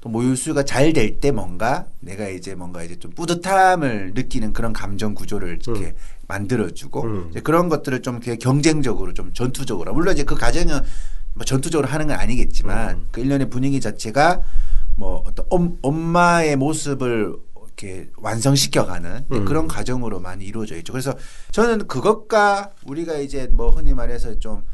또 0.00 0.08
모유 0.08 0.36
수유가 0.36 0.62
잘 0.64 0.92
될 0.92 1.20
때 1.20 1.30
뭔가 1.32 1.86
내가 2.00 2.28
이제 2.28 2.54
뭔가 2.54 2.82
이제 2.82 2.96
좀 2.96 3.10
뿌듯함을 3.12 4.12
느끼는 4.14 4.52
그런 4.52 4.72
감정 4.72 5.14
구조를 5.14 5.58
이렇게 5.66 5.94
만들어주고 6.28 7.02
음. 7.02 7.26
이제 7.30 7.40
그런 7.40 7.68
것들을 7.68 8.02
좀 8.02 8.16
이렇게 8.16 8.36
경쟁적으로 8.36 9.12
좀 9.14 9.32
전투적으로 9.32 9.92
물론 9.94 10.14
이제 10.14 10.22
그 10.24 10.34
과정은 10.34 10.80
뭐 11.34 11.44
전투적으로 11.44 11.88
하는 11.88 12.06
건 12.08 12.18
아니겠지만 12.18 13.06
그 13.10 13.20
일련의 13.20 13.50
분위기 13.50 13.80
자체가 13.80 14.42
뭐 14.96 15.22
어떤 15.26 15.46
엄, 15.50 15.78
엄마의 15.82 16.56
모습을 16.56 17.34
이렇게 17.56 18.08
완성시켜가는 18.16 19.24
음. 19.30 19.44
그런 19.44 19.68
과정으로 19.68 20.20
많이 20.20 20.44
이루어져 20.44 20.76
있죠. 20.78 20.92
그래서 20.92 21.14
저는 21.52 21.86
그것과 21.86 22.72
우리가 22.86 23.18
이제 23.18 23.48
뭐 23.52 23.70
흔히 23.70 23.94
말해서 23.94 24.38
좀 24.40 24.64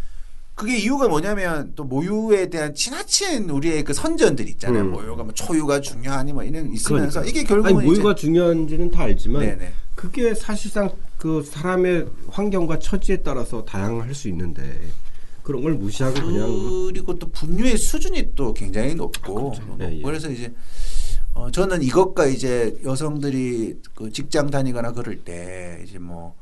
그게 0.54 0.78
이유가 0.78 1.08
뭐냐면 1.08 1.72
또 1.74 1.82
모유에 1.82 2.48
대한 2.48 2.74
지나친 2.74 3.50
우리의 3.50 3.82
그 3.82 3.92
선전들 3.92 4.48
있잖아요. 4.50 4.84
음. 4.84 4.92
모유가 4.92 5.24
뭐 5.24 5.32
초유가 5.34 5.80
중요하니 5.80 6.32
뭐 6.32 6.44
이런 6.44 6.72
있으면서 6.72 7.20
그러니까. 7.20 7.24
이게 7.24 7.42
결국은 7.46 7.76
아니, 7.76 7.86
모유가 7.86 8.14
중요한지는 8.14 8.90
다 8.90 9.02
알지만 9.02 9.42
네네. 9.42 9.72
그게 9.96 10.34
사실상 10.34 10.90
그 11.18 11.42
사람의 11.42 12.06
환경과 12.28 12.78
처지에 12.78 13.18
따라서 13.18 13.64
다양할 13.64 14.14
수 14.14 14.28
있는데 14.28 14.80
그런 15.42 15.62
걸 15.62 15.74
무시하고 15.74 16.14
그냥 16.14 16.48
뭐 16.48 16.86
그리고 16.86 17.18
또 17.18 17.28
분유의 17.30 17.76
수준이 17.76 18.34
또 18.36 18.54
굉장히 18.54 18.94
높고 18.94 19.54
뭐 19.66 19.78
예, 19.80 19.98
예. 19.98 20.02
그래서 20.02 20.30
이제 20.30 20.52
어, 21.34 21.50
저는 21.50 21.82
이것과 21.82 22.26
이제 22.26 22.78
여성들이 22.84 23.80
그 23.94 24.12
직장 24.12 24.50
다니거나 24.50 24.92
그럴 24.92 25.16
때 25.16 25.82
이제 25.84 25.98
뭐 25.98 26.36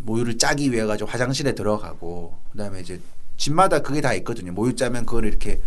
모유를 0.00 0.36
짜기 0.36 0.72
위해 0.72 0.84
가지고 0.84 1.08
화장실에 1.08 1.54
들어가고 1.54 2.34
그다음에 2.50 2.80
이제 2.80 3.00
집마다 3.36 3.80
그게 3.80 4.00
다 4.00 4.14
있거든요. 4.14 4.52
모유 4.52 4.74
짜면 4.74 5.04
그걸 5.06 5.26
이렇게 5.26 5.60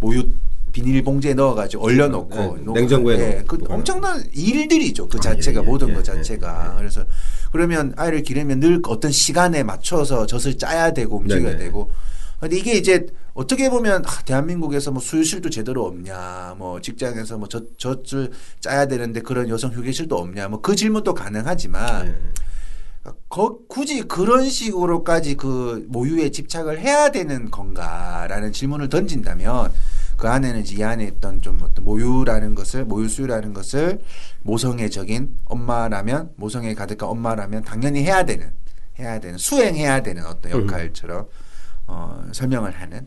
모유 0.00 0.24
비닐봉지에 0.72 1.34
넣어가지고 1.34 1.84
얼려놓고 1.84 2.34
네, 2.34 2.62
놓고 2.62 2.72
냉장고에 2.72 3.18
예, 3.18 3.34
넣고. 3.40 3.58
그 3.58 3.72
엄청난 3.72 4.22
일들이죠. 4.32 5.08
그 5.08 5.18
아, 5.18 5.20
자체가 5.22 5.60
예, 5.60 5.64
예, 5.64 5.66
모든 5.66 5.88
예, 5.88 5.94
것 5.94 6.00
예, 6.00 6.02
자체가 6.04 6.72
예. 6.74 6.78
그래서 6.78 7.04
그러면 7.50 7.94
아이를 7.96 8.22
기르면 8.22 8.60
늘 8.60 8.82
어떤 8.86 9.10
시간에 9.10 9.62
맞춰서 9.62 10.26
젖을 10.26 10.58
짜야 10.58 10.92
되고 10.92 11.16
움직여야 11.16 11.52
네네. 11.52 11.58
되고 11.58 11.90
근데 12.40 12.58
이게 12.58 12.74
이제 12.74 13.06
어떻게 13.32 13.70
보면 13.70 14.04
아, 14.06 14.22
대한민국에서 14.24 14.90
뭐 14.90 15.00
수유실도 15.00 15.48
제대로 15.48 15.86
없냐, 15.86 16.54
뭐 16.58 16.80
직장에서 16.80 17.38
뭐 17.38 17.48
젖, 17.48 17.78
젖을 17.78 18.30
짜야 18.60 18.86
되는데 18.86 19.20
그런 19.22 19.48
여성 19.48 19.72
휴게실도 19.72 20.16
없냐, 20.16 20.48
뭐 20.48 20.60
그 20.60 20.76
질문도 20.76 21.14
가능하지만 21.14 22.06
네. 22.06 22.14
거, 23.28 23.58
굳이 23.68 24.02
그런 24.02 24.48
식으로까지 24.48 25.36
그 25.36 25.86
모유에 25.88 26.30
집착을 26.30 26.80
해야 26.80 27.10
되는 27.10 27.50
건가라는 27.50 28.52
질문을 28.52 28.88
던진다면 28.88 29.72
그 30.16 30.28
안에는 30.28 30.64
이 30.66 30.82
안에 30.82 31.04
있던 31.04 31.42
좀 31.42 31.58
어떤 31.62 31.84
모유라는 31.84 32.54
것을 32.54 32.84
모유 32.84 33.08
수유라는 33.08 33.52
것을 33.52 34.00
모성애적인 34.42 35.38
엄마라면 35.44 36.32
모성애 36.36 36.74
가득한 36.74 37.08
엄마라면 37.08 37.64
당연히 37.64 38.02
해야 38.02 38.24
되는 38.24 38.52
해야 38.98 39.20
되는 39.20 39.36
수행해야 39.36 40.02
되는 40.02 40.24
어떤 40.24 40.52
역할처럼 40.52 41.26
어, 41.86 42.26
설명을 42.32 42.72
하는 42.72 43.06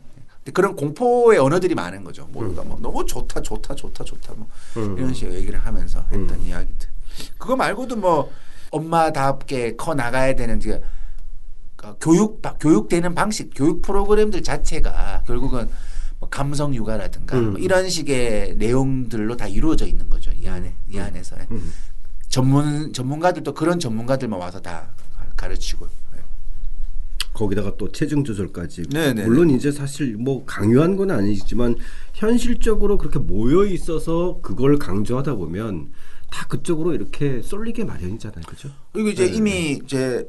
그런 0.54 0.74
공포의 0.74 1.38
언어들이 1.38 1.74
많은 1.74 2.02
거죠. 2.02 2.26
모유가 2.32 2.62
뭐 2.62 2.78
너무 2.80 3.04
좋다 3.04 3.42
좋다 3.42 3.74
좋다 3.74 4.04
좋다 4.04 4.34
뭐 4.34 4.48
음. 4.76 4.96
이런 4.96 5.12
식으로 5.12 5.34
얘기를 5.34 5.58
하면서 5.58 6.00
했던 6.10 6.30
음. 6.30 6.46
이야기들. 6.46 6.88
그거 7.38 7.56
말고도 7.56 7.96
뭐 7.96 8.32
엄마답게 8.70 9.76
커 9.76 9.94
나가야 9.94 10.34
되는 10.34 10.58
이제 10.58 10.80
그 11.76 11.96
교육 12.00 12.42
교육되는 12.60 13.14
방식, 13.14 13.50
교육 13.54 13.82
프로그램들 13.82 14.42
자체가 14.42 15.24
결국은 15.26 15.68
뭐 16.18 16.28
감성 16.28 16.74
육아라든가 16.74 17.38
음. 17.38 17.50
뭐 17.52 17.60
이런 17.60 17.88
식의 17.88 18.56
내용들로 18.56 19.36
다 19.36 19.48
이루어져 19.48 19.86
있는 19.86 20.08
거죠. 20.10 20.30
이 20.32 20.46
안에 20.46 20.74
이 20.90 20.98
안에서 20.98 21.36
음. 21.50 21.72
전문 22.28 22.92
전문가들도 22.92 23.54
그런 23.54 23.80
전문가들만 23.80 24.38
와서 24.38 24.60
다 24.60 24.90
가르치고. 25.36 25.86
네. 26.14 26.20
거기다가 27.32 27.76
또 27.78 27.90
체중 27.90 28.22
조절까지. 28.22 28.90
네네. 28.90 29.24
물론 29.24 29.48
이제 29.48 29.72
사실 29.72 30.16
뭐 30.16 30.44
강요한 30.44 30.96
건 30.96 31.10
아니지만 31.10 31.76
현실적으로 32.12 32.98
그렇게 32.98 33.18
모여 33.18 33.64
있어서 33.64 34.40
그걸 34.42 34.78
강조하다 34.78 35.36
보면 35.36 35.90
다 36.30 36.46
그쪽으로 36.46 36.94
이렇게 36.94 37.42
쏠리게 37.42 37.84
마련이잖아요, 37.84 38.42
그렇죠? 38.46 38.70
그리고 38.92 39.10
이제 39.10 39.26
네. 39.26 39.36
이미 39.36 39.80
이제 39.84 40.26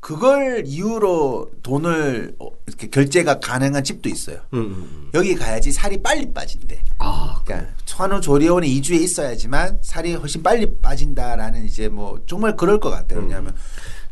그걸 0.00 0.62
이유로 0.64 1.50
돈을 1.62 2.36
어, 2.38 2.50
이렇게 2.66 2.88
결제가 2.88 3.40
가능한 3.40 3.82
집도 3.82 4.08
있어요. 4.08 4.38
음, 4.54 4.58
음, 4.58 4.64
음. 4.70 5.10
여기 5.14 5.34
가야지 5.34 5.72
살이 5.72 6.00
빨리 6.00 6.32
빠진대. 6.32 6.80
아, 6.98 7.40
그러니까 7.44 7.72
산후조리원에 7.84 8.68
2주에 8.68 9.00
있어야지만 9.00 9.78
살이 9.82 10.14
훨씬 10.14 10.42
빨리 10.42 10.78
빠진다라는 10.80 11.64
이제 11.64 11.88
뭐 11.88 12.20
정말 12.26 12.56
그럴 12.56 12.78
것 12.78 12.90
같아요. 12.90 13.20
왜냐하면 13.20 13.54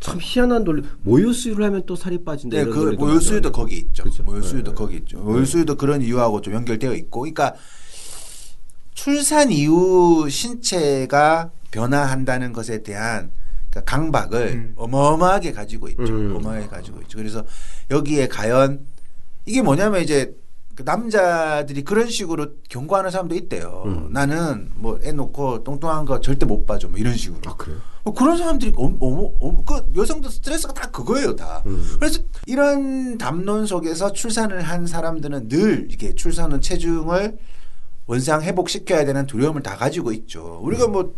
참 0.01 0.19
희한한 0.21 0.65
논리. 0.65 0.83
모유 1.03 1.33
수유를 1.33 1.65
하면 1.67 1.83
또 1.87 1.95
살이 1.95 2.23
빠진다. 2.23 2.57
네, 2.57 2.65
그 2.65 2.97
모유 2.99 3.21
수유도 3.21 3.51
많잖아요. 3.51 3.53
거기 3.53 3.77
있죠. 3.77 4.03
그죠? 4.05 4.23
모유 4.25 4.43
수유도 4.43 4.71
네. 4.73 4.75
거기 4.75 4.97
있죠. 4.97 5.19
모유 5.19 5.47
수유도 5.47 5.77
그런 5.77 6.03
이유하고 6.03 6.41
좀 6.41 6.55
연결되어 6.55 6.95
있고, 6.95 7.21
그러니까 7.21 7.55
출산 9.07 9.53
이후 9.53 10.29
신체가 10.29 11.51
변화한다는 11.71 12.53
것에 12.53 12.83
대한 12.83 13.31
그러니까 13.71 13.83
강박을 13.95 14.47
음. 14.49 14.73
어마어마하게 14.77 15.53
가지고 15.53 15.89
있죠. 15.91 16.03
음. 16.03 16.35
어마어마하게 16.37 16.67
가지고 16.67 17.01
있죠. 17.03 17.19
그래서 17.19 17.45
여기에 17.91 18.29
과연 18.29 18.81
이게 19.45 19.61
뭐냐면 19.63 20.03
이제 20.03 20.35
그 20.75 20.83
남자들이 20.83 21.85
그런 21.85 22.09
식으로 22.09 22.49
경고하는 22.71 23.11
사람도 23.11 23.35
있대요. 23.35 23.83
음. 23.87 24.09
나는 24.13 24.71
뭐 24.77 24.99
애 25.05 25.13
놓고 25.13 25.63
뚱뚱한 25.63 26.07
거 26.07 26.21
절대 26.21 26.47
못 26.47 26.67
봐줘. 26.67 26.89
뭐 26.89 26.99
이런 26.99 27.15
식으로. 27.15 27.41
아 27.47 27.55
그래요? 27.55 27.79
뭐 28.03 28.15
그런 28.15 28.39
사람들이 28.39 28.73
어머, 28.77 28.97
어머, 29.01 29.31
어머, 29.41 29.63
그 29.65 29.93
여성들 29.95 30.31
스트레스가 30.31 30.73
다 30.73 30.91
그거예요, 30.91 31.37
다. 31.37 31.63
음. 31.67 31.97
그래서 31.99 32.21
이런 32.47 33.19
담론 33.19 33.67
속에서 33.67 34.13
출산을 34.13 34.63
한 34.63 34.87
사람들은 34.87 35.49
늘 35.49 35.89
이게 35.91 36.15
출산은 36.15 36.61
체중을 36.63 37.37
원상 38.07 38.43
회복시켜야 38.43 39.05
되는 39.05 39.27
두려움을 39.27 39.63
다 39.63 39.77
가지고 39.77 40.13
있죠. 40.13 40.61
우리가 40.63 40.87
뭐 40.87 41.15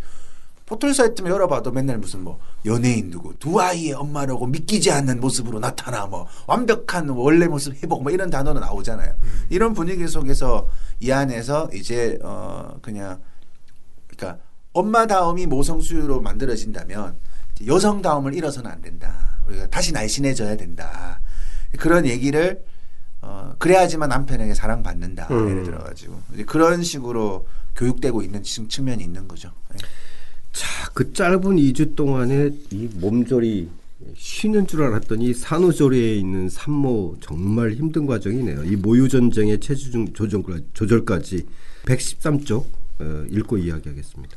포털 0.69 0.93
사이트만 0.93 1.33
열어봐도 1.33 1.73
맨날 1.73 1.97
무슨 1.97 2.23
뭐 2.23 2.39
연예인 2.67 3.11
누구 3.11 3.35
두 3.39 3.59
아이의 3.59 3.95
엄마라고 3.95 4.47
믿기지 4.47 4.91
않는 4.91 5.19
모습으로 5.19 5.61
나타나 5.61 6.07
뭐 6.07 6.27
완벽한 6.47 7.09
원래 7.09 7.47
모습 7.47 7.83
회복 7.83 8.03
뭐 8.03 8.13
이런 8.13 8.29
단어는 8.29 8.61
나오잖아요. 8.61 9.15
이런 9.49 9.73
분위기 9.73 10.07
속에서 10.07 10.69
이 11.01 11.11
안에서 11.11 11.71
이제 11.73 12.19
어 12.23 12.77
그냥 12.83 13.19
그러니까 14.09 14.43
엄마다움이 14.75 15.47
모성수유로 15.47 16.21
만들어진다면 16.21 17.17
여성다움을 17.67 18.35
잃어서는 18.35 18.71
안 18.71 18.83
된다. 18.83 19.41
우리가 19.49 19.69
다시 19.69 19.93
날씬해져야 19.93 20.57
된다. 20.57 21.21
그런 21.79 22.05
얘기를 22.05 22.63
어 23.21 23.55
그래야지만 23.59 24.09
남편에게 24.09 24.55
사랑받는다. 24.55 25.29
음. 25.31 25.51
예를 25.51 25.65
들어가지고 25.65 26.21
이제 26.35 26.45
그런 26.45 26.83
식으로 26.83 27.47
교육되고 27.77 28.23
있는 28.23 28.43
측면이 28.43 29.03
있는 29.03 29.27
거죠. 29.29 29.51
네. 29.71 29.79
자, 30.53 30.67
그 30.93 31.13
짧은 31.13 31.41
2주 31.57 31.95
동안에 31.95 32.51
이 32.71 32.89
몸조리 32.95 33.69
쉬는 34.17 34.67
줄 34.67 34.83
알았더니 34.83 35.35
산후조리에 35.35 36.17
있는 36.17 36.49
산모 36.49 37.17
정말 37.21 37.73
힘든 37.73 38.07
과정이네요. 38.07 38.65
이 38.65 38.77
모유 38.77 39.09
전쟁의 39.09 39.61
체중 39.61 40.13
조정 40.13 40.43
조절까지 40.73 41.47
113쪽 41.85 42.65
어, 43.01 43.25
읽고 43.31 43.59
이야기하겠습니다. 43.59 44.37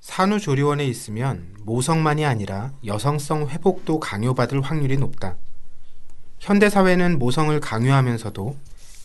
산후조리원에 0.00 0.86
있으면 0.86 1.48
모성만이 1.64 2.24
아니라 2.24 2.72
여성성 2.84 3.48
회복도 3.48 4.00
강요받을 4.00 4.62
확률이 4.62 4.96
높다. 4.96 5.36
현대 6.38 6.70
사회는 6.70 7.18
모성을 7.18 7.58
강요하면서도 7.60 8.56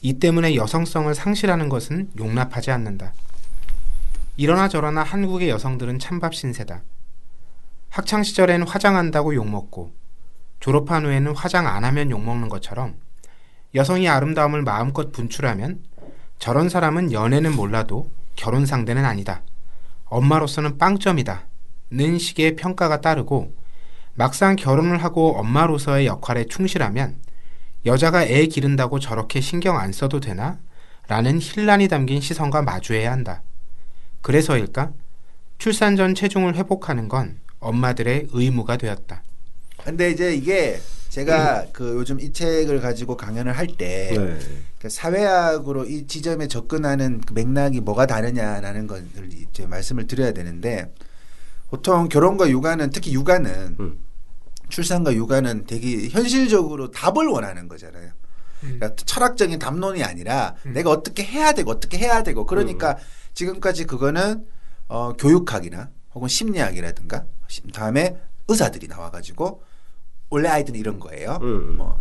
이 0.01 0.13
때문에 0.19 0.55
여성성을 0.55 1.13
상실하는 1.15 1.69
것은 1.69 2.11
용납하지 2.17 2.71
않는다. 2.71 3.13
이러나 4.37 4.67
저러나 4.67 5.03
한국의 5.03 5.49
여성들은 5.49 5.99
찬밥 5.99 6.35
신세다. 6.35 6.81
학창 7.89 8.23
시절엔 8.23 8.63
화장한다고 8.63 9.35
욕먹고 9.35 9.91
졸업한 10.59 11.05
후에는 11.05 11.35
화장 11.35 11.67
안 11.67 11.83
하면 11.85 12.09
욕먹는 12.09 12.49
것처럼 12.49 12.95
여성이 13.75 14.07
아름다움을 14.09 14.61
마음껏 14.61 15.11
분출하면 15.11 15.83
저런 16.39 16.69
사람은 16.69 17.11
연애는 17.11 17.55
몰라도 17.55 18.09
결혼 18.35 18.65
상대는 18.65 19.05
아니다. 19.05 19.41
엄마로서는 20.05 20.77
빵점이다. 20.77 21.47
는 21.91 22.17
식의 22.17 22.55
평가가 22.55 23.01
따르고 23.01 23.53
막상 24.15 24.55
결혼을 24.55 25.03
하고 25.03 25.37
엄마로서의 25.37 26.05
역할에 26.05 26.45
충실하면 26.45 27.17
여자가 27.85 28.23
애 28.23 28.45
기른다고 28.45 28.99
저렇게 28.99 29.41
신경 29.41 29.77
안 29.77 29.91
써도 29.91 30.19
되나? 30.19 30.59
라는 31.07 31.39
힐난이 31.41 31.89
담긴 31.89 32.21
시선과 32.21 32.61
마주해야 32.61 33.11
한다. 33.11 33.41
그래서일까? 34.21 34.93
출산 35.57 35.95
전 35.95 36.15
체중을 36.15 36.55
회복하는 36.55 37.09
건 37.09 37.39
엄마들의 37.59 38.29
의무가 38.31 38.77
되었다. 38.77 39.23
근데 39.83 40.11
이제 40.11 40.33
이게 40.33 40.79
제가 41.09 41.67
그 41.73 41.95
요즘 41.95 42.19
이 42.19 42.31
책을 42.31 42.79
가지고 42.79 43.17
강연을 43.17 43.57
할때 43.57 44.13
네. 44.17 44.39
그 44.79 44.89
사회학으로 44.89 45.85
이 45.85 46.07
지점에 46.07 46.47
접근하는 46.47 47.21
그 47.21 47.33
맥락이 47.33 47.81
뭐가 47.81 48.05
다르냐라는 48.05 48.87
것을 48.87 49.29
이제 49.31 49.67
말씀을 49.67 50.07
드려야 50.07 50.31
되는데 50.31 50.91
보통 51.73 52.07
결혼과 52.07 52.47
육아는 52.51 52.91
특히 52.91 53.13
육아는 53.15 53.77
음. 53.79 53.97
출산과 54.69 55.15
육아는 55.15 55.65
되게 55.65 56.07
현실적으로 56.07 56.91
답을 56.91 57.25
원하는 57.27 57.67
거잖아요. 57.67 58.11
그러니까 58.61 58.95
철학적인 58.95 59.57
담론이 59.57 60.03
아니라 60.03 60.53
음. 60.67 60.73
내가 60.73 60.91
어떻게 60.91 61.23
해야 61.23 61.51
되고 61.53 61.71
어떻게 61.71 61.97
해야 61.97 62.21
되고 62.21 62.45
그러니까 62.45 62.97
지금까지 63.33 63.85
그거는 63.85 64.45
어, 64.87 65.13
교육학이나 65.13 65.89
혹은 66.13 66.27
심리학이라든가 66.27 67.25
심- 67.47 67.71
다음에 67.71 68.17
의사들이 68.47 68.87
나와가지고 68.87 69.63
원래 70.29 70.49
아이들은 70.49 70.79
이런 70.79 70.99
거예요. 70.99 71.39
음. 71.41 71.77
뭐 71.77 71.99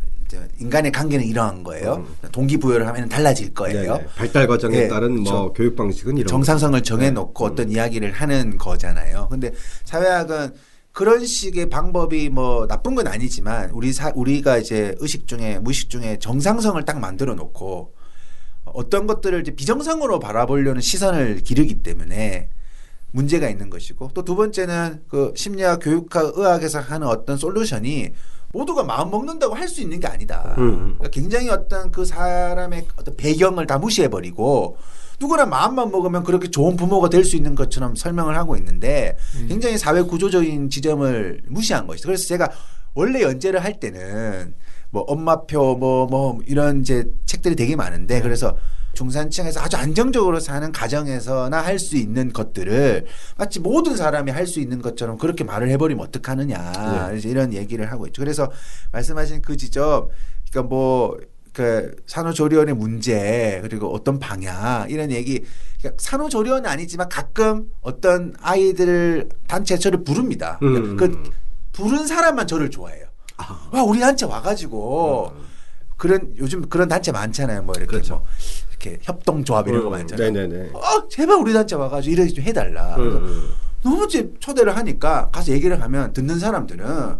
인간의 0.58 0.92
관계는 0.92 1.24
이러한 1.24 1.62
거예요. 1.62 2.06
동기부여를 2.32 2.86
하면 2.88 3.08
달라질 3.08 3.52
거예요. 3.54 3.96
네네. 3.96 4.06
발달 4.16 4.46
과정에 4.46 4.76
예, 4.76 4.88
따른 4.88 5.20
뭐. 5.20 5.52
교육 5.52 5.76
방식은 5.76 6.16
이런 6.16 6.26
정상성을 6.26 6.78
거죠. 6.80 6.96
정해놓고 6.96 7.46
네. 7.48 7.52
어떤 7.52 7.70
이야기를 7.70 8.12
하는 8.12 8.56
거잖아요. 8.58 9.28
근데 9.30 9.52
사회학은 9.84 10.54
그런 10.92 11.24
식의 11.24 11.70
방법이 11.70 12.28
뭐 12.28 12.66
나쁜 12.66 12.94
건 12.94 13.06
아니지만 13.06 13.70
우리 13.70 13.92
사, 13.92 14.12
우리가 14.14 14.58
이제 14.58 14.94
의식 14.98 15.26
중에 15.26 15.58
무의식 15.58 15.88
중에 15.88 16.18
정상성을 16.18 16.82
딱 16.84 17.00
만들어 17.00 17.34
놓고 17.34 17.94
어떤 18.66 19.06
것들을 19.06 19.40
이제 19.40 19.52
비정상으로 19.52 20.18
바라보려는 20.18 20.80
시선을 20.80 21.40
기르기 21.42 21.82
때문에 21.82 22.50
문제가 23.10 23.48
있는 23.48 23.68
것이고 23.70 24.10
또 24.14 24.22
두 24.22 24.36
번째는 24.36 25.02
그 25.08 25.32
심리학, 25.36 25.80
교육학, 25.82 26.32
의학에서 26.36 26.80
하는 26.80 27.06
어떤 27.06 27.36
솔루션이 27.36 28.12
모두가 28.52 28.84
마음 28.84 29.10
먹는다고 29.10 29.54
할 29.54 29.68
수 29.68 29.80
있는 29.80 29.98
게 30.00 30.06
아니다. 30.06 30.54
음, 30.58 30.62
음. 30.62 30.78
그러니까 30.98 31.08
굉장히 31.08 31.48
어떤 31.48 31.90
그 31.90 32.04
사람의 32.04 32.86
어떤 32.96 33.16
배경을 33.16 33.66
다 33.66 33.78
무시해 33.78 34.08
버리고 34.08 34.76
누구나 35.20 35.46
마음만 35.46 35.90
먹으면 35.90 36.24
그렇게 36.24 36.50
좋은 36.50 36.76
부모가 36.76 37.08
될 37.08 37.24
수 37.24 37.36
있는 37.36 37.54
것처럼 37.54 37.94
설명을 37.96 38.36
하고 38.36 38.56
있는데 38.56 39.16
굉장히 39.48 39.78
사회 39.78 40.02
구조적인 40.02 40.68
지점을 40.68 41.42
무시한 41.48 41.86
것이죠. 41.86 42.08
그래서 42.08 42.26
제가 42.26 42.50
원래 42.94 43.22
연재를 43.22 43.62
할 43.64 43.80
때는 43.80 44.54
뭐 44.90 45.02
엄마표 45.02 45.76
뭐뭐 45.76 46.40
이런 46.46 46.80
이제 46.80 47.10
책들이 47.24 47.56
되게 47.56 47.74
많은데 47.76 48.20
그래서 48.20 48.56
중산층에서 48.94 49.60
아주 49.60 49.76
안정적으로 49.76 50.40
사는 50.40 50.70
가정에서나 50.72 51.58
할 51.58 51.78
수 51.78 51.96
있는 51.96 52.32
것들을 52.32 53.06
마치 53.36 53.58
모든 53.60 53.96
사람이 53.96 54.30
할 54.30 54.46
수 54.46 54.60
있는 54.60 54.82
것처럼 54.82 55.18
그렇게 55.18 55.44
말을 55.44 55.68
해버리면 55.70 56.06
어떡하느냐 56.06 57.10
네. 57.12 57.20
이런 57.28 57.52
얘기를 57.52 57.90
하고 57.90 58.06
있죠. 58.06 58.20
그래서 58.20 58.50
말씀하신 58.92 59.42
그 59.42 59.56
지점, 59.56 60.08
그러니까 60.50 60.68
뭐. 60.68 61.18
그 61.52 61.94
산후조리원의 62.06 62.74
문제 62.74 63.58
그리고 63.62 63.92
어떤 63.92 64.18
방향 64.18 64.88
이런 64.88 65.10
얘기 65.10 65.44
그러니까 65.78 66.02
산후조리원은 66.02 66.64
아니지만 66.66 67.10
가끔 67.10 67.66
어떤 67.82 68.34
아이들 68.40 69.28
단체 69.48 69.76
저를 69.76 70.02
부릅니다. 70.02 70.58
음. 70.62 70.96
그 70.96 71.30
부른 71.72 72.06
사람만 72.06 72.46
저를 72.46 72.70
좋아해요. 72.70 73.04
와 73.70 73.82
우리 73.82 74.00
단체 74.00 74.24
와가지고 74.24 75.34
그런 75.98 76.32
요즘 76.38 76.70
그런 76.70 76.88
단체 76.88 77.12
많잖아요. 77.12 77.64
뭐 77.64 77.74
이렇게 77.76 77.90
그렇죠. 77.90 78.14
뭐 78.14 78.24
이렇게 78.82 78.98
협동조합 79.02 79.68
이런 79.68 79.82
거 79.82 79.88
음, 79.88 79.92
많잖아요. 79.92 80.30
네네네. 80.32 80.70
어 80.74 81.08
제발 81.08 81.36
우리 81.36 81.52
단체 81.52 81.76
와가지고 81.76 82.12
이렇게 82.12 82.32
좀 82.32 82.44
해달라. 82.44 82.96
음, 82.96 83.02
음. 83.02 83.48
너무 83.82 84.04
이제 84.06 84.30
초대를 84.40 84.76
하니까 84.76 85.30
가서 85.30 85.52
얘기를 85.52 85.80
하면 85.80 86.12
듣는 86.12 86.38
사람들은 86.38 87.16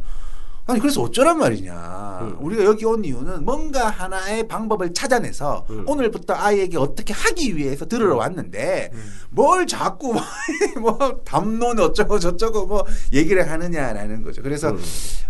아니 0.65 0.79
그래서 0.79 1.03
어쩌란 1.03 1.39
말이냐. 1.39 2.19
음. 2.23 2.37
우리가 2.41 2.65
여기 2.65 2.85
온 2.85 3.05
이유는 3.05 3.45
뭔가 3.45 3.89
하나의 3.91 4.47
방법을 4.47 4.95
찾아내서 4.95 5.67
음. 5.71 5.85
오늘부터 5.89 6.35
아이에게 6.35 6.79
어떻게 6.79 7.13
하기 7.13 7.57
위해서 7.57 7.87
들으러 7.87 8.17
왔는데 8.17 8.91
음. 8.93 9.13
뭘 9.31 9.67
자꾸 9.67 10.15
뭐 10.81 11.21
담론 11.25 11.81
어쩌고 11.81 12.19
저쩌고 12.21 12.67
뭐 12.67 12.85
얘기를 13.13 13.51
하느냐라는 13.51 14.23
거죠. 14.23 14.41
그래서 14.43 14.71
음. 14.71 14.81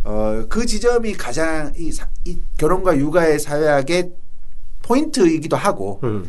어, 0.04 0.44
그 0.50 0.66
지점이 0.66 1.14
가장 1.14 1.72
이, 1.78 1.90
사- 1.92 2.08
이 2.26 2.38
결혼과 2.58 2.96
육아의 2.98 3.38
사회학의 3.38 4.12
포인트이기도 4.82 5.56
하고 5.56 6.00
음. 6.04 6.24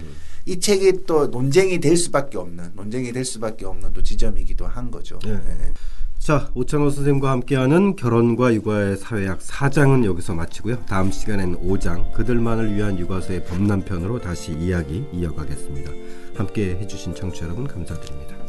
이 0.45 0.59
책이 0.59 1.05
또 1.05 1.27
논쟁이 1.27 1.79
될 1.79 1.95
수밖에 1.95 2.37
없는 2.37 2.71
논쟁이 2.75 3.11
될 3.11 3.23
수밖에 3.23 3.65
없는 3.65 3.93
또 3.93 4.03
지점이기도 4.03 4.67
한 4.67 4.91
거죠. 4.91 5.19
네. 5.23 5.31
네. 5.33 5.73
자, 6.19 6.49
오창호 6.53 6.89
선생님과 6.89 7.31
함께하는 7.31 7.97
결혼과 7.97 8.53
육아의 8.53 8.95
사회학 8.95 9.39
4장은 9.39 10.05
여기서 10.05 10.33
마치고요. 10.33 10.85
다음 10.85 11.11
시간에는 11.11 11.59
5장 11.59 12.13
그들만을 12.13 12.73
위한 12.73 12.97
육아서의 12.97 13.43
범람편으로 13.43 14.21
다시 14.21 14.53
이야기 14.53 15.05
이어가겠습니다. 15.11 15.91
함께 16.35 16.77
해주신 16.79 17.13
청취자 17.15 17.45
여러분 17.45 17.67
감사드립니다. 17.67 18.42